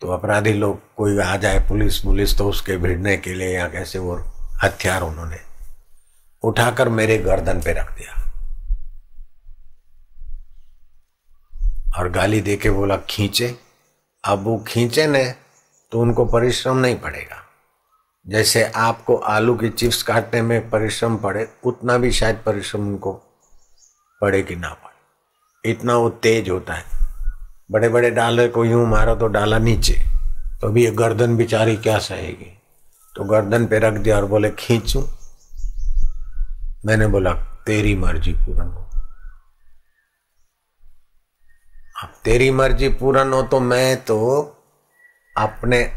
तो 0.00 0.08
अपराधी 0.08 0.52
लोग 0.52 0.94
कोई 0.94 1.18
आ 1.18 1.36
जाए 1.36 1.58
पुलिस 1.68 1.98
पुलिस 1.98 2.38
तो 2.38 2.48
उसके 2.48 2.76
भिड़ने 2.76 3.16
के 3.16 3.34
लिए 3.34 3.58
या 3.58 3.68
कैसे 3.68 3.98
वो 3.98 4.16
हथियार 4.62 5.02
उन्होंने 5.02 5.40
उठाकर 6.42 6.88
मेरे 6.88 7.18
गर्दन 7.18 7.60
पे 7.60 7.72
रख 7.72 7.96
दिया। 7.98 8.16
और 11.98 12.08
गाली 12.08 12.40
दे 12.40 12.56
के 12.56 12.70
बोला, 12.70 12.96
खींचे। 12.96 13.58
अब 14.24 14.44
वो 14.44 14.64
खींचे 14.68 15.06
ने 15.06 15.49
तो 15.92 16.00
उनको 16.00 16.24
परिश्रम 16.24 16.76
नहीं 16.76 16.96
पड़ेगा। 16.96 17.36
जैसे 18.26 18.64
आपको 18.64 19.16
आलू 19.16 19.54
की 19.54 19.68
चिप्स 19.68 20.02
काटने 20.02 20.42
में 20.42 20.70
परिश्रम 20.70 21.16
पड़े, 21.16 21.48
उतना 21.64 21.96
भी 21.98 22.12
शायद 22.12 22.42
परिश्रम 22.46 22.88
उनको 22.88 23.12
पड़े 24.20 24.42
कि 24.42 24.56
ना 24.56 24.68
पड़े। 24.68 25.70
इतना 25.70 25.96
वो 25.96 26.08
तेज 26.10 26.50
होता 26.50 26.74
है। 26.74 26.84
बड़े 27.70 27.88
बड़े 27.88 28.10
डाले 28.10 28.48
को 28.48 28.64
यूँ 28.64 28.86
मारो 28.86 29.14
तो 29.14 29.26
डाला 29.26 29.58
नीचे 29.58 29.94
तो 30.60 30.68
अभी 30.68 30.84
ये 30.84 30.90
गर्दन 30.90 31.36
बिचारी 31.36 31.76
क्या 31.76 31.98
सहेगी? 31.98 32.58
तो 33.16 33.24
गर्दन 33.24 33.66
पे 33.66 33.78
रख 33.78 33.94
दिया 33.94 34.16
और 34.16 34.24
बोले, 34.24 34.50
खींचू? 34.50 35.00
मैंने 36.84 37.06
बोला, 37.06 37.32
तेरी 37.66 37.94
मर्ज़ी 37.96 38.32
पूरन 38.32 38.68
हो। 38.68 38.86
अब 42.02 42.12
तेरी 42.24 42.50
मर्ज़ी 42.50 42.88
पूर्ण 42.88 43.32
हो 43.32 43.42
तो 43.42 43.60
मैं 43.60 43.96
तो 44.04 44.16
अपने 45.36 45.90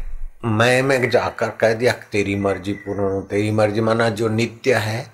मैं 0.46 0.82
में 0.82 1.10
जाकर 1.10 1.48
कह 1.50 1.72
दिया, 1.74 1.92
तेरी 2.12 2.34
मर्ज़ी 2.36 2.72
पूर्ण 2.72 3.00
हो, 3.02 3.20
तेरी 3.20 3.50
मर्ज़ी 3.50 3.80
माना 3.80 4.08
जो 4.10 4.28
नित्य 4.28 4.74
है, 4.74 5.06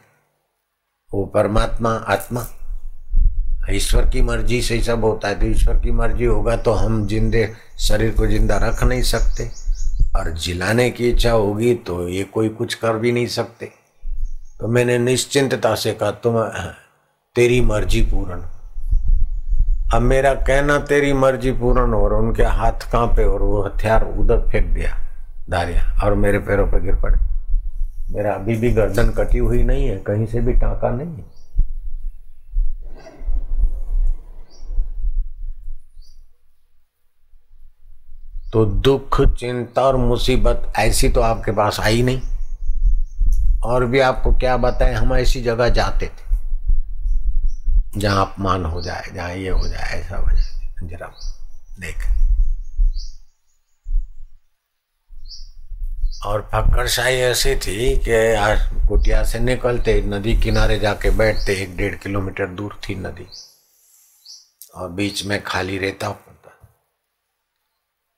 वो 1.11 1.25
परमात्मा, 1.27 1.91
आत्मा। 1.91 2.47
ईश्वर 3.71 4.09
की 4.11 4.23
मर्ज़ी 4.23 4.61
से 4.63 4.75
ही 4.75 4.83
सब 4.83 5.05
होता 5.05 5.29
है 5.29 5.39
तो 5.41 5.47
ईश्वर 5.47 5.79
की 5.81 5.91
मर्ज़ी 5.91 6.25
होगा 6.25 6.57
तो 6.57 6.73
हम 6.73 7.07
जिंदे, 7.07 7.47
शरीर 7.79 8.15
को 8.15 8.27
ज़िंदा 8.27 8.57
रख 8.59 8.83
नहीं 8.83 9.03
सकते। 9.03 9.51
और 10.17 10.31
जिलाने 10.35 10.91
की 10.91 11.09
इच्छा 11.09 11.33
होगी 11.33 11.75
तो 11.87 12.09
ये 12.09 12.25
कोई 12.25 12.49
कुछ 12.49 12.75
कर 12.75 12.97
भी 12.97 13.13
नहीं 13.13 13.27
सकते। 13.27 13.67
तो 14.61 14.69
मैंने 14.69 14.99
निश्चिंतता 14.99 15.75
से 15.75 15.93
कहा, 15.93 16.11
तुम, 16.11 16.43
तेरी 17.37 17.61
मर्ज़ी 17.61 18.03
पूर्ण। 18.03 18.43
अब 19.95 20.03
मेरा 20.03 20.33
कहना 20.35 20.79
तेरी 20.79 21.13
मर्ज़ी 21.13 21.53
पूर्ण 21.53 21.95
और 21.95 22.13
उनके 22.15 22.43
हाथ 22.43 22.91
कांपे 22.93 23.25
और 23.25 23.43
वो 23.43 23.63
हथियार 23.63 24.05
उधर 24.05 24.41
फेंक 24.49 24.67
दिया, 24.75 24.97
दारिया, 25.51 25.83
और 26.05 26.15
मेरे 26.15 26.39
पैरों 26.39 26.67
पर 26.67 26.81
गिर 26.81 26.95
पड़े। 26.95 27.19
मेरा 28.13 28.35
अभी 28.35 28.57
भी 28.57 28.71
गर्दन 28.71 29.11
कटी 29.11 29.39
हुई 29.39 29.63
नहीं 29.63 29.89
है, 29.89 29.97
कहीं 29.99 30.27
से 30.27 30.41
भी 30.41 30.53
टाका 30.53 30.91
नहीं 30.91 31.17
है। 31.17 31.25
तो 38.53 38.65
दुख, 38.65 39.21
चिंता 39.31 39.83
और 39.83 39.97
मुसीबत 39.97 40.73
ऐसी 40.79 41.09
तो 41.09 41.21
आपके 41.21 41.53
पास 41.53 41.81
आई 41.81 42.03
नहीं। 42.03 42.21
और 43.65 43.85
भी 43.87 44.01
आपको 44.01 44.33
क्या 44.33 44.57
बताएँ, 44.57 44.95
हम 44.95 45.15
ऐसी 45.15 45.43
जगह 45.43 45.69
जाते 45.69 46.07
थे। 46.07 46.30
जहाँ 47.97 48.27
अपमान 48.27 48.65
हो 48.65 48.81
जाए, 48.83 49.11
जहाँ 49.15 49.35
ये 49.35 49.49
हो 49.49 49.69
जाए, 49.69 50.01
ऐसा 50.01 50.17
हो 50.17 50.31
जाए। 50.31 50.89
जरा 50.89 51.07
देख। 51.81 52.05
और 56.27 56.43
फक्करशाही 56.43 57.17
ऐसी 57.17 57.55
थी 57.57 57.97
कि 58.09 58.89
कुटिया 58.89 59.23
से 59.25 59.39
निकलते 59.39 60.01
नदी 60.03 60.37
किनारे 60.41 60.79
जाके 60.79 61.11
बैठते, 61.11 61.53
एक 61.53 61.77
डेढ़ 61.77 61.95
किलोमीटर 61.95 62.47
दूर 62.47 62.81
थी 62.89 62.95
नदी। 62.95 63.27
और 64.75 64.91
बीच 64.91 65.25
में 65.25 65.43
खाली 65.45 65.79
रहता 65.79 66.07
होता 66.07 66.27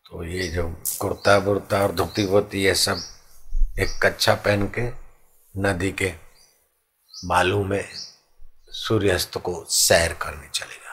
तो 0.06 0.24
ये 0.24 0.48
जो 0.48 0.62
कुर्ता 1.00 1.38
बुर्ता 1.38 1.82
और 1.82 1.92
धोती 1.92 2.24
वोती 2.26 2.62
ये 2.62 2.74
सब 2.74 2.98
एक 3.78 3.98
कच्छा 4.02 4.34
पहन 4.34 4.66
के 4.78 4.82
नदी 5.54 5.92
के 5.92 6.12
बालू 7.26 7.64
में 7.64 7.84
सूर्यास्त 8.72 9.38
को 9.38 9.64
सैर 9.68 10.12
करने 10.12 10.48
चले 10.54 10.74
जाते 10.74 10.92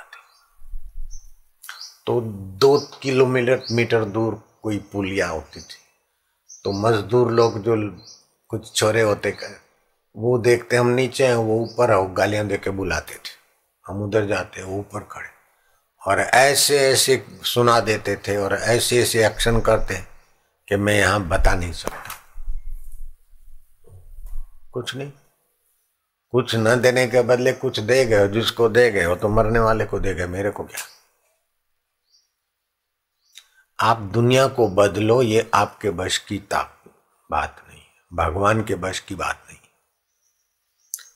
तो 2.05 2.21
दो 2.57 2.77
किलोमीटर, 3.01 3.65
मीटर 3.71 4.05
दूर 4.05 4.43
कोई 4.63 4.77
पुलिया 4.77 5.27
होती 5.27 5.59
थी। 5.59 5.77
तो 6.63 6.71
मजदूर 6.71 7.31
लोग 7.31 7.63
जो 7.63 7.75
कुछ 8.49 8.73
छोरे 8.75 9.01
होते 9.01 9.31
कर 9.31 9.59
वो 10.15 10.37
देखते 10.37 10.75
हम 10.75 10.87
नीचे 10.87 11.27
हैं, 11.27 11.35
वो 11.35 11.59
ऊपर 11.59 11.91
है 11.91 12.13
गालियाँ 12.13 12.47
दे 12.47 12.57
के 12.57 12.69
बुलाते 12.69 13.13
थे। 13.13 13.37
हम 13.87 14.03
उधर 14.03 14.25
जाते, 14.25 14.63
वो 14.63 14.79
ऊपर 14.79 14.99
खड़े। 14.99 15.29
और 16.07 16.19
ऐसे 16.19 16.79
ऐसे 16.79 17.25
सुना 17.43 17.79
देते 17.79 18.15
थे 18.15 18.37
और 18.37 18.53
ऐसे 18.53 19.01
ऐसे 19.01 19.25
एक्शन 19.25 19.61
करते 19.61 19.95
कि 20.67 20.75
मैं 20.75 20.99
यहाँ 20.99 21.27
बता 21.27 21.55
नहीं 21.55 21.71
सकता। 21.71 22.13
कुछ 24.73 24.95
नहीं। 24.95 25.11
कुछ 26.33 26.55
न 26.55 26.75
देने 26.81 27.05
के 27.07 27.21
बदले 27.21 27.51
कुछ 27.53 27.79
दे 27.79 28.05
गए 28.05 28.27
जिसको 28.27 28.69
दे 28.69 28.89
गए 28.91 29.05
वो 29.05 29.15
तो 29.15 29.29
मरने 29.29 29.59
वाले 29.59 29.85
को 29.85 29.99
दे 29.99 30.13
गए, 30.13 30.27
मेरे 30.27 30.49
को 30.51 30.63
क्या? 30.63 30.79
आप 33.79 33.97
दुनिया 34.13 34.47
को 34.47 34.67
बदलो, 34.67 35.21
ये 35.21 35.49
आपके 35.53 35.89
बश 35.91 36.17
की 36.17 36.37
ताक 36.51 36.75
बात 37.29 37.55
नहीं 37.69 37.81
भगवान 38.13 38.63
के 38.63 38.75
बश 38.75 38.99
की 38.99 39.15
बात 39.15 39.43
नहीं 39.47 39.57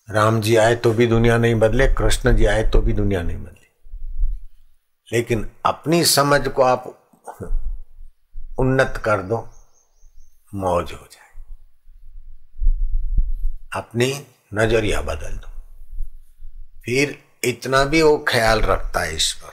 राम 0.10 0.40
जी 0.42 0.56
आए 0.56 0.76
तो 0.76 0.92
भी 0.94 1.08
दुनिया 1.08 1.38
नहीं 1.38 1.56
बदले, 1.56 1.88
कृष्ण 1.88 2.36
जी 2.36 2.46
आए 2.46 2.64
तो 2.70 2.82
भी 2.82 2.94
दुनिया 2.94 3.22
नहीं 3.22 3.38
बदले। 3.38 3.52
लेकिन 5.08 5.50
अपनी 5.66 6.04
समझ 6.06 6.48
को 6.48 6.62
आप 6.62 6.86
उन्नत 8.60 9.02
कर 9.06 9.22
दो, 9.22 9.38
मौज 10.54 10.92
हो 10.94 11.08
जाए। 11.12 11.44
अपनी 13.74 14.14
नज़रिया 14.54 15.02
बदल 15.02 15.38
दो। 15.38 15.50
फिर 16.86 17.18
इतना 17.44 17.84
भी 17.86 18.02
वो 18.02 18.18
ख्याल 18.28 18.62
रखता 18.62 19.00
है 19.00 19.16
ईश्वर 19.16 19.52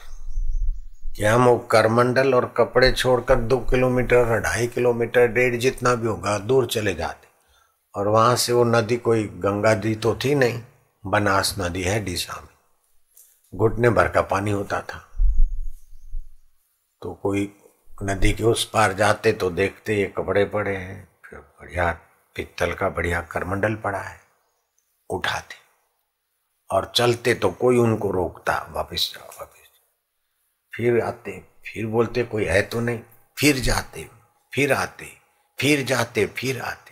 कि 1.16 1.24
हम 1.24 1.44
वो 1.44 1.56
करमंडल 1.70 2.34
और 2.34 2.46
कपड़े 2.56 2.90
छोड़कर 2.92 3.36
दो 3.36 3.58
किलोमीटर 3.60 4.38
ढाई 4.40 4.66
किलोमीटर, 4.66 5.26
डेढ़ 5.26 5.56
जितना 5.56 5.94
भी 5.94 6.06
होगा, 6.06 6.38
दूर 6.38 6.66
चले 6.66 6.94
जाते। 6.94 7.28
और 7.94 8.08
वहाँ 8.08 8.36
से 8.36 8.52
वो 8.52 8.64
नदी 8.64 8.96
कोई 8.96 9.24
गंगा 9.36 9.74
दी 9.74 9.94
तो 9.94 10.14
थी 10.24 10.34
नहीं, 10.34 10.62
बनास 11.04 11.54
नदी 11.58 11.82
है 11.82 12.04
डीसा 12.04 12.40
में। 12.40 13.58
घुटने 13.58 13.90
भर 13.90 14.08
का 14.08 14.22
पानी 14.22 14.50
होता 14.50 14.80
था। 14.80 14.98
तो 17.02 17.12
कोई 17.22 17.52
नदी 18.02 18.32
के 18.32 18.44
उस 18.44 18.64
पार 18.70 18.92
जाते 18.92 19.32
तो 19.32 19.50
देखते 19.50 19.96
ये 19.96 20.06
कपड़े 20.06 20.44
पड़े 20.44 20.76
हैं, 20.76 21.08
फिर 21.24 21.38
बढ़िया 21.38 21.90
पित्तल 22.36 22.72
का 22.72 22.88
बढ़िया 22.88 23.20
करमंडल 23.22 23.74
पड़ा 23.74 23.98
है। 23.98 24.18
उठाते। 25.11 25.55
और 26.70 26.92
चलते 26.96 27.35
तो 27.35 27.51
कोई 27.51 27.79
उनको 27.79 28.11
रोकता, 28.11 28.66
वापस 28.70 29.14
जाओ, 29.14 29.29
वापस 29.29 29.57
फिर 30.75 31.01
आते, 31.01 31.40
फिर 31.40 31.87
बोलते, 31.87 32.23
कोई 32.23 32.44
है 32.44 32.62
तो 32.62 32.81
नहीं। 32.81 33.01
फिर 33.38 33.57
जाते, 33.57 34.11
फिर 34.55 34.73
आते, 34.73 35.18
फिर 35.59 35.85
जाते, 35.85 36.27
फिर 36.27 36.61
आते। 36.61 36.90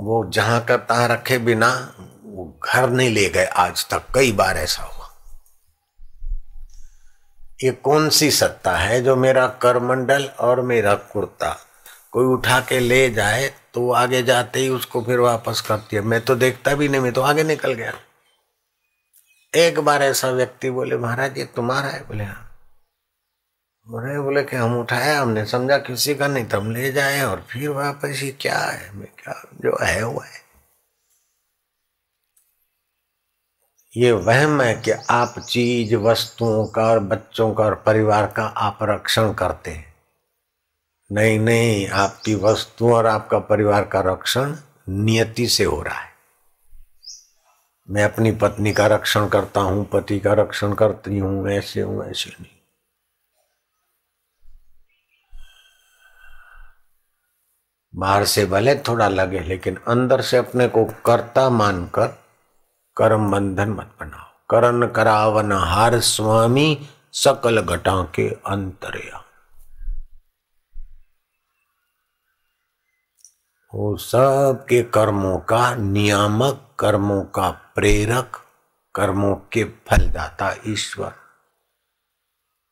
वो 0.00 0.30
जहाँ 0.30 0.64
का 0.64 0.76
तहा 0.76 1.06
रखे 1.06 1.38
बिना 1.38 1.94
वो 2.22 2.60
घर 2.64 2.90
नहीं 2.90 3.10
ले 3.10 3.28
गए। 3.28 3.44
आज 3.44 3.88
तक 3.88 4.02
कई 4.14 4.32
बार 4.32 4.56
ऐसा 4.56 4.82
हुआ। 4.82 5.08
ये 7.64 7.72
कौन 7.72 8.08
सी 8.08 8.30
सत्ता 8.30 8.76
है 8.76 9.02
जो 9.02 9.16
मेरा 9.16 9.48
करमंडल 9.48 10.26
और 10.26 10.60
मेरा 10.60 10.94
कुर्ता 10.94 11.66
कोई 12.12 12.24
उठा 12.24 12.60
के 12.60 12.80
ले 12.80 13.10
जाए 13.10 13.48
तो 13.74 13.92
आगे 13.92 14.22
जाते 14.22 14.60
ही 14.60 14.68
उसको 14.68 15.02
फिर 15.02 15.18
वापस 15.18 15.60
करती 15.60 15.96
है। 15.96 16.02
मैं 16.02 16.20
तो 16.20 16.34
देखता 16.34 16.74
भी 16.74 16.88
नहीं, 16.88 17.00
मैं 17.00 17.12
तो 17.12 17.20
आगे 17.20 17.44
निकल 17.44 17.72
गया। 17.72 17.92
एक 19.54 19.78
बार 19.78 20.02
ऐसा 20.02 20.30
व्यक्ति 20.30 20.70
बोले, 20.70 20.96
महाराज, 20.96 21.38
ये 21.38 21.44
तुम्हारा 21.44 21.88
है? 21.88 22.06
बोले 22.06 22.24
हाँ। 22.24 22.48
बोले 23.88 24.20
बोले 24.20 24.42
कि, 24.42 24.56
हम 24.56 24.80
उठाया 24.80 25.20
हमने 25.20 25.46
समझा 25.46 25.78
किसी 25.78 26.14
का 26.14 26.28
नहीं 26.28 26.44
तो 26.44 26.60
हम 26.60 26.70
ले 26.70 26.92
जाए 26.92 27.22
और 27.22 27.46
फिर 27.50 27.68
वापस 27.68 28.20
ये 28.22 28.30
क्या 28.30 28.58
है? 28.58 28.92
मैं 28.94 29.08
क्या, 29.08 29.48
जो 29.54 29.78
है, 29.82 30.04
वो 30.04 30.20
है। 30.20 30.42
ये 33.96 34.12
वहम 34.12 34.62
है 34.62 34.74
कि 34.74 34.90
आप 34.90 35.38
चीज़ 35.38 35.94
वस्तुओं 35.94 36.66
का 36.66 36.84
और 36.84 36.98
बच्चों 36.98 37.54
का 37.54 37.64
और 37.64 37.74
परिवार 37.74 38.26
का 38.26 38.44
आप 38.44 38.78
रक्षण 38.82 39.32
करते 39.32 39.70
हैं। 39.70 39.91
नहीं 41.12 41.38
नहीं, 41.38 41.88
आपकी 41.88 42.34
वस्तु 42.34 42.94
और 42.94 43.06
आपका 43.06 43.38
परिवार 43.38 43.84
का 43.84 44.00
रक्षण 44.00 44.56
नियति 44.88 45.46
से 45.46 45.64
हो 45.64 45.82
रहा 45.82 45.98
है। 45.98 46.10
मैं 47.90 48.04
अपनी 48.04 48.32
पत्नी 48.32 48.72
का 48.72 48.86
रक्षण 48.86 49.28
करता 49.28 49.60
हूँ, 49.60 49.84
पति 49.84 50.20
का 50.20 50.32
रक्षण 50.32 50.72
करती 50.72 51.18
हूँ, 51.18 51.48
ऐसे 51.50 51.80
हूँ, 51.80 52.04
ऐसे 52.04 52.30
नहीं। 52.30 52.50
बाहर 57.96 58.24
से 58.24 58.46
भले 58.46 58.74
थोड़ा 58.74 59.08
लगे, 59.08 59.40
लेकिन 59.40 59.76
अंदर 59.76 60.20
से 60.20 60.36
अपने 60.36 60.68
को 60.68 60.84
कर्ता 60.84 61.50
मानकर 61.50 62.06
कर्म 62.96 63.30
बंधन 63.30 63.68
मत 63.68 63.90
बनाओ। 64.00 64.46
करण 64.50 64.86
करावन 64.86 65.52
हार 65.52 66.00
स्वामी 66.00 66.88
सकल 67.12 67.60
घटा 67.60 68.02
के 68.14 68.28
अंतरया 68.28 69.24
वो 73.74 73.96
सब 73.96 74.66
के 74.68 74.82
कर्मों 74.82 75.38
का 75.38 75.74
नियामक, 75.74 76.68
कर्मों 76.78 77.22
का 77.22 77.50
प्रेरक, 77.50 78.32
कर्मों 78.94 79.36
के 79.36 79.64
फलदाता 79.64 80.56
ईश्वर। 80.68 81.12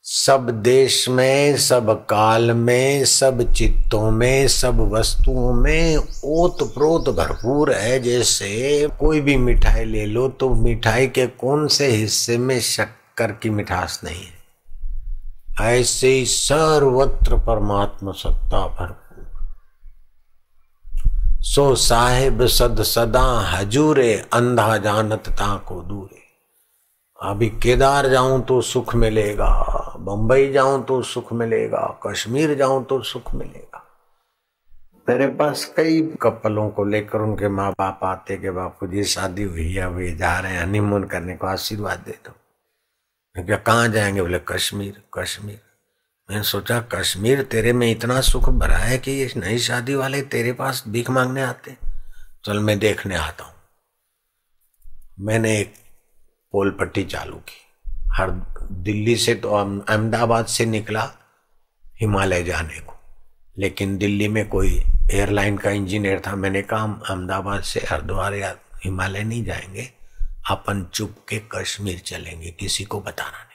सब 0.02 0.50
देश 0.50 1.08
में, 1.08 1.56
सब 1.56 2.06
काल 2.06 2.52
में, 2.52 3.04
सब 3.04 3.52
चित्तों 3.52 4.10
में, 4.10 4.48
सब 4.48 4.80
वस्तुओं 4.80 5.52
में 5.52 5.96
ओत 6.24 6.74
प्रोत 6.74 7.08
भरपूर 7.08 7.72
है। 7.72 8.00
जैसे 8.00 8.88
कोई 9.00 9.20
भी 9.20 9.36
मिठाई 9.36 9.84
ले 9.84 10.06
लो 10.06 10.28
तो 10.28 10.54
मिठाई 10.54 11.06
के 11.06 11.26
कौन 11.26 11.66
से 11.66 11.86
हिस्से 11.86 12.38
में 12.38 12.60
शक्कर 12.60 13.32
की 13.32 13.50
मिठास 13.50 14.00
नहीं 14.04 14.22
है? 14.22 14.40
ऐसे 15.60 16.08
ही 16.08 16.26
सर्वत्र 16.26 17.36
परमात्मा 17.36 18.12
सत्ता 18.12 18.66
भरपूर 18.66 19.10
सो 21.50 21.74
साहेब 21.74 22.46
सद 22.46 22.82
सदा 22.82 23.22
हजूरे 23.50 24.12
अंधा 24.32 24.76
जानत 24.76 25.28
ता 25.28 25.56
को 25.68 25.80
दूरे। 25.82 26.18
अभी 27.18 27.48
केदार 27.62 28.08
जाऊँ 28.08 28.40
तो 28.42 28.60
सुख 28.60 28.94
मिलेगा, 28.94 29.48
बंबई 29.98 30.52
जाऊँ 30.52 30.84
तो 30.84 31.00
सुख 31.02 31.32
मिलेगा, 31.32 32.00
कश्मीर 32.06 32.54
जाऊँ 32.54 32.84
तो 32.84 33.00
सुख 33.02 33.34
मिलेगा। 33.34 33.82
मेरे 35.08 35.26
पास 35.26 35.64
कई 35.76 36.00
कपलों 36.22 36.68
को 36.70 36.84
लेकर 36.84 37.18
उनके 37.18 37.48
माँ 37.48 37.70
बाप 37.72 38.04
आते 38.04 38.36
के 38.36 38.50
बापू 38.50 38.86
जी 38.86 39.04
शादी 39.04 39.42
हुई 39.42 39.72
है 39.72 39.88
वे 39.88 40.10
जा 40.16 40.38
रहे 40.40 40.52
हैं 40.52 40.62
हनीमून 40.62 41.04
करने 41.04 41.36
को 41.36 41.46
आशीर्वाद 41.46 41.98
दे 41.98 42.18
दो। 42.26 42.32
क्या 43.36 43.56
कहाँ 43.56 43.88
जाएँगे? 43.88 44.22
बोले, 44.22 44.40
कश्मीर 44.48 45.02
कश्मीर। 45.18 45.69
मैंने 46.31 46.43
सोचा, 46.43 46.81
कश्मीर 46.81 47.43
तेरे 47.43 47.73
में 47.73 47.90
इतना 47.90 48.21
सुख 48.21 48.49
भरा 48.49 48.77
है 48.77 48.99
कि 48.99 49.11
ये 49.11 49.33
नई 49.37 49.59
शादी 49.59 49.95
वाले 49.95 50.23
तेरे 50.23 50.53
पास 50.53 50.85
भीख 50.88 51.11
मांगने 51.11 51.43
आते 51.43 51.77
चल 52.45 52.59
मैं 52.59 52.79
देखने 52.79 53.16
आता 53.16 53.45
हूँ। 53.45 53.55
मैंने 55.21 55.59
एक 55.59 55.75
पोल 56.53 56.71
पट्टी 56.71 57.05
चालू 57.05 57.37
की। 57.37 57.62
हर 58.09 58.31
दिल्ली 58.73 59.16
से 59.16 59.35
तो 59.35 59.51
अहमदाबाद 59.81 60.47
से 60.47 60.66
निकला 60.66 61.12
हिमालय 62.01 62.43
जाने 62.43 62.81
को। 62.81 62.95
लेकिन 63.59 63.99
दिल्ली 63.99 64.29
में 64.29 64.49
कोई 64.49 64.85
एयरलाइन 65.12 65.59
का 65.59 65.71
इंजीनियर 65.71 66.23
था। 66.27 66.37
मैंने 66.37 66.62
कहा, 66.62 66.81
हम 66.81 67.03
अहमदाबाद 67.09 67.62
से 67.62 67.81
हरिद्वार 67.90 68.35
या 68.35 68.57
हिमालय 68.85 69.23
नहीं 69.23 69.45
जाएँगे। 69.45 69.93
अपन 70.51 70.90
चुप 70.95 71.16
के 71.29 71.38
कश्मीर 71.38 71.99
चलेंगे। 71.99 72.51
किसी 72.51 72.85
को 72.85 73.01
बताना 73.01 73.49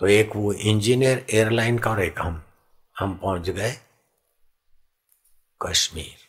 तो 0.00 0.06
एक 0.06 0.30
वो 0.36 0.52
इंजीनियर 0.52 1.26
एयरलाइन 1.30 1.78
का 1.78 1.90
और 1.90 2.02
एक 2.02 2.20
हम 2.20 2.42
हम 2.98 3.14
पहुँच 3.14 3.50
गए 3.50 3.72
कश्मीर। 5.62 6.24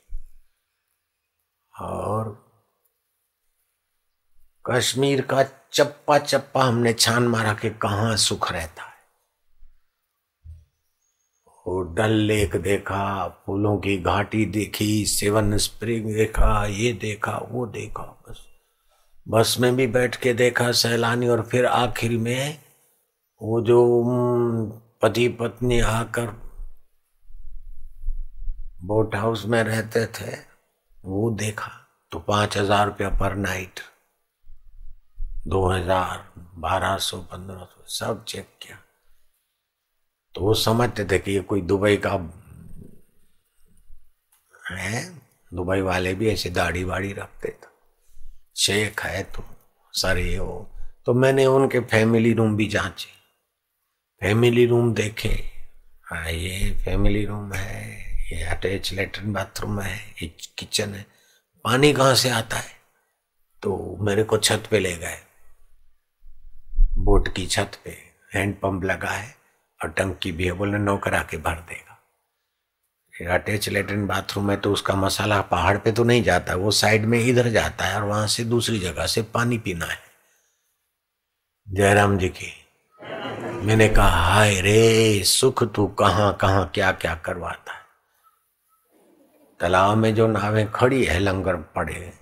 और 1.82 2.46
कश्मीर 4.70 5.22
का 5.22 5.44
चप्पा 5.72 6.18
चप्पा 6.18 6.64
हमने 6.64 6.94
छान 6.94 7.28
मारा 7.28 7.54
कि 7.54 7.70
कहाँ 7.70 8.18
सुख 8.18 8.52
रहता 8.52 8.84
है। 8.84 8.96
और 11.68 11.94
डल 11.94 12.12
लेक 12.12 12.56
देखा, 12.56 13.28
फूलों 13.28 13.78
की 13.78 13.98
घाटी 13.98 14.46
देखी, 14.46 15.06
सेवन 15.06 15.58
स्प्रिंग 15.58 16.16
देखा, 16.16 16.66
ये 16.66 16.94
देखा, 16.94 17.38
वो 17.38 17.66
देखा, 17.66 18.04
बस। 18.04 18.46
बस 19.28 19.58
में 19.60 19.76
भी 19.76 19.88
बैठ 19.88 20.16
के 20.16 20.34
देखा 20.34 20.72
सैलानी 20.72 21.28
और 21.28 21.42
फिर 21.42 21.66
आखिर 21.66 22.12
में 22.12 22.65
वो 23.42 23.62
जो 23.62 23.80
पति 25.02 25.28
पत्नी 25.40 25.80
आकर 25.82 26.28
बोट 28.84 29.16
हाउस 29.16 29.46
में 29.46 29.62
रहते 29.64 30.06
थे, 30.08 30.32
वो 31.04 31.30
देखा 31.32 31.72
तो 32.12 32.20
पाँच 32.20 32.58
हज़ार 32.58 32.86
रुपया 32.86 33.10
पर 33.20 33.36
नाइट 33.38 33.80
दो 35.48 35.68
हज़ार 35.68 36.24
बारह 36.58 36.98
सौ, 36.98 37.18
पंद्रह 37.18 37.58
सौ, 37.58 37.84
सब 37.90 38.24
चेक 38.24 38.48
किया। 38.62 38.78
तो 40.36 40.42
वो 40.42 40.54
समझते 40.54 41.06
थे 41.06 41.20
कि 41.20 41.32
ये 41.32 41.40
कोई 41.42 41.62
दुबई 41.64 41.98
का, 42.06 42.12
है? 44.72 45.04
दुबई 45.52 45.82
वाले 45.82 46.14
भी 46.14 46.30
ऐसे 46.30 46.50
दाढ़ी 46.52 46.84
वाड़ी 46.84 47.12
रखते 47.14 47.50
थे। 47.50 47.74
शेख 48.58 49.02
है 49.06 49.24
तो 49.26 49.44
सर 49.94 50.18
ये 50.18 50.38
हो 50.38 50.68
तो 51.06 51.14
मैंने 51.14 51.46
उनके 51.48 51.80
फैमिली 51.82 52.34
रूम 52.34 52.56
भी 52.56 52.68
जांचे। 52.68 53.14
फैमिली 54.22 54.66
रूम 54.66 54.94
देखे। 54.94 55.30
हाँ 56.04 56.32
ये 56.32 56.72
फैमिली 56.86 57.26
रूम 57.26 57.54
है, 57.54 57.82
ये 58.32 58.44
अटैच 58.44 58.94
लेटरिन 58.94 59.34
बाथरूम 59.34 59.80
है, 59.82 59.96
ये 60.24 60.28
किचन 60.58 60.94
है। 60.94 61.06
पानी 61.66 61.94
कहाँ 61.94 62.16
से 62.16 62.30
आता 62.30 62.58
है? 62.58 62.72
तो 63.64 63.98
मेरे 64.02 64.24
को 64.24 64.38
छत 64.38 64.68
पे 64.72 64.80
ले 64.80 64.96
गए। 64.98 65.18
बोट 66.98 67.36
की 67.36 67.46
छत 67.46 67.80
पे 67.86 67.98
हैंड 68.34 68.84
लगा 68.84 69.10
है 69.10 69.36
और 69.84 69.90
टंकी 69.90 70.32
भी 70.32 70.46
है, 70.46 70.52
बोले 70.52 70.78
नौकर 70.78 71.14
आके 71.14 71.38
भर 71.38 71.56
देगा। 71.70 73.34
अटैच 73.36 73.70
लेटरिन 73.70 74.08
बाथरूम 74.08 74.52
है 74.52 74.58
तो 74.58 74.74
उसका 74.74 74.96
मसाला 74.96 75.42
पहाड़ 75.42 75.78
पे 75.78 75.92
तो 75.92 76.04
नहीं 76.04 76.24
जाता, 76.24 76.56
वो 76.56 76.72
साइड 76.72 77.06
में 77.06 77.20
इधर 77.20 77.50
जाता 77.50 77.86
है 77.86 77.96
और 77.96 78.04
वहाँ 78.04 78.28
से 78.28 78.44
दूसरी 78.44 78.80
जगह 78.80 79.08
से 79.08 79.22
पानी 79.22 79.58
पीना 79.58 79.86
है। 79.86 80.00
जयराम 81.68 82.18
जी 82.18 82.30
की 82.30 82.52
मैंने 83.66 83.88
कहा, 83.90 84.08
हाय 84.08 84.62
रे, 84.62 85.24
सुख 85.24 85.64
तू 85.74 85.88
कहाँ 85.88 86.38
कहाँ 86.42 86.72
क्या 86.74 86.92
क्या 86.92 87.16
करवाता 87.16 87.74
है? 87.74 87.80
तालाब 89.60 89.98
में 89.98 90.16
जो 90.16 90.28
नावें 90.28 90.72
खड़ी 90.72 91.06
है, 91.06 91.20
लंगर 91.20 91.56
पड़े 91.56 92.14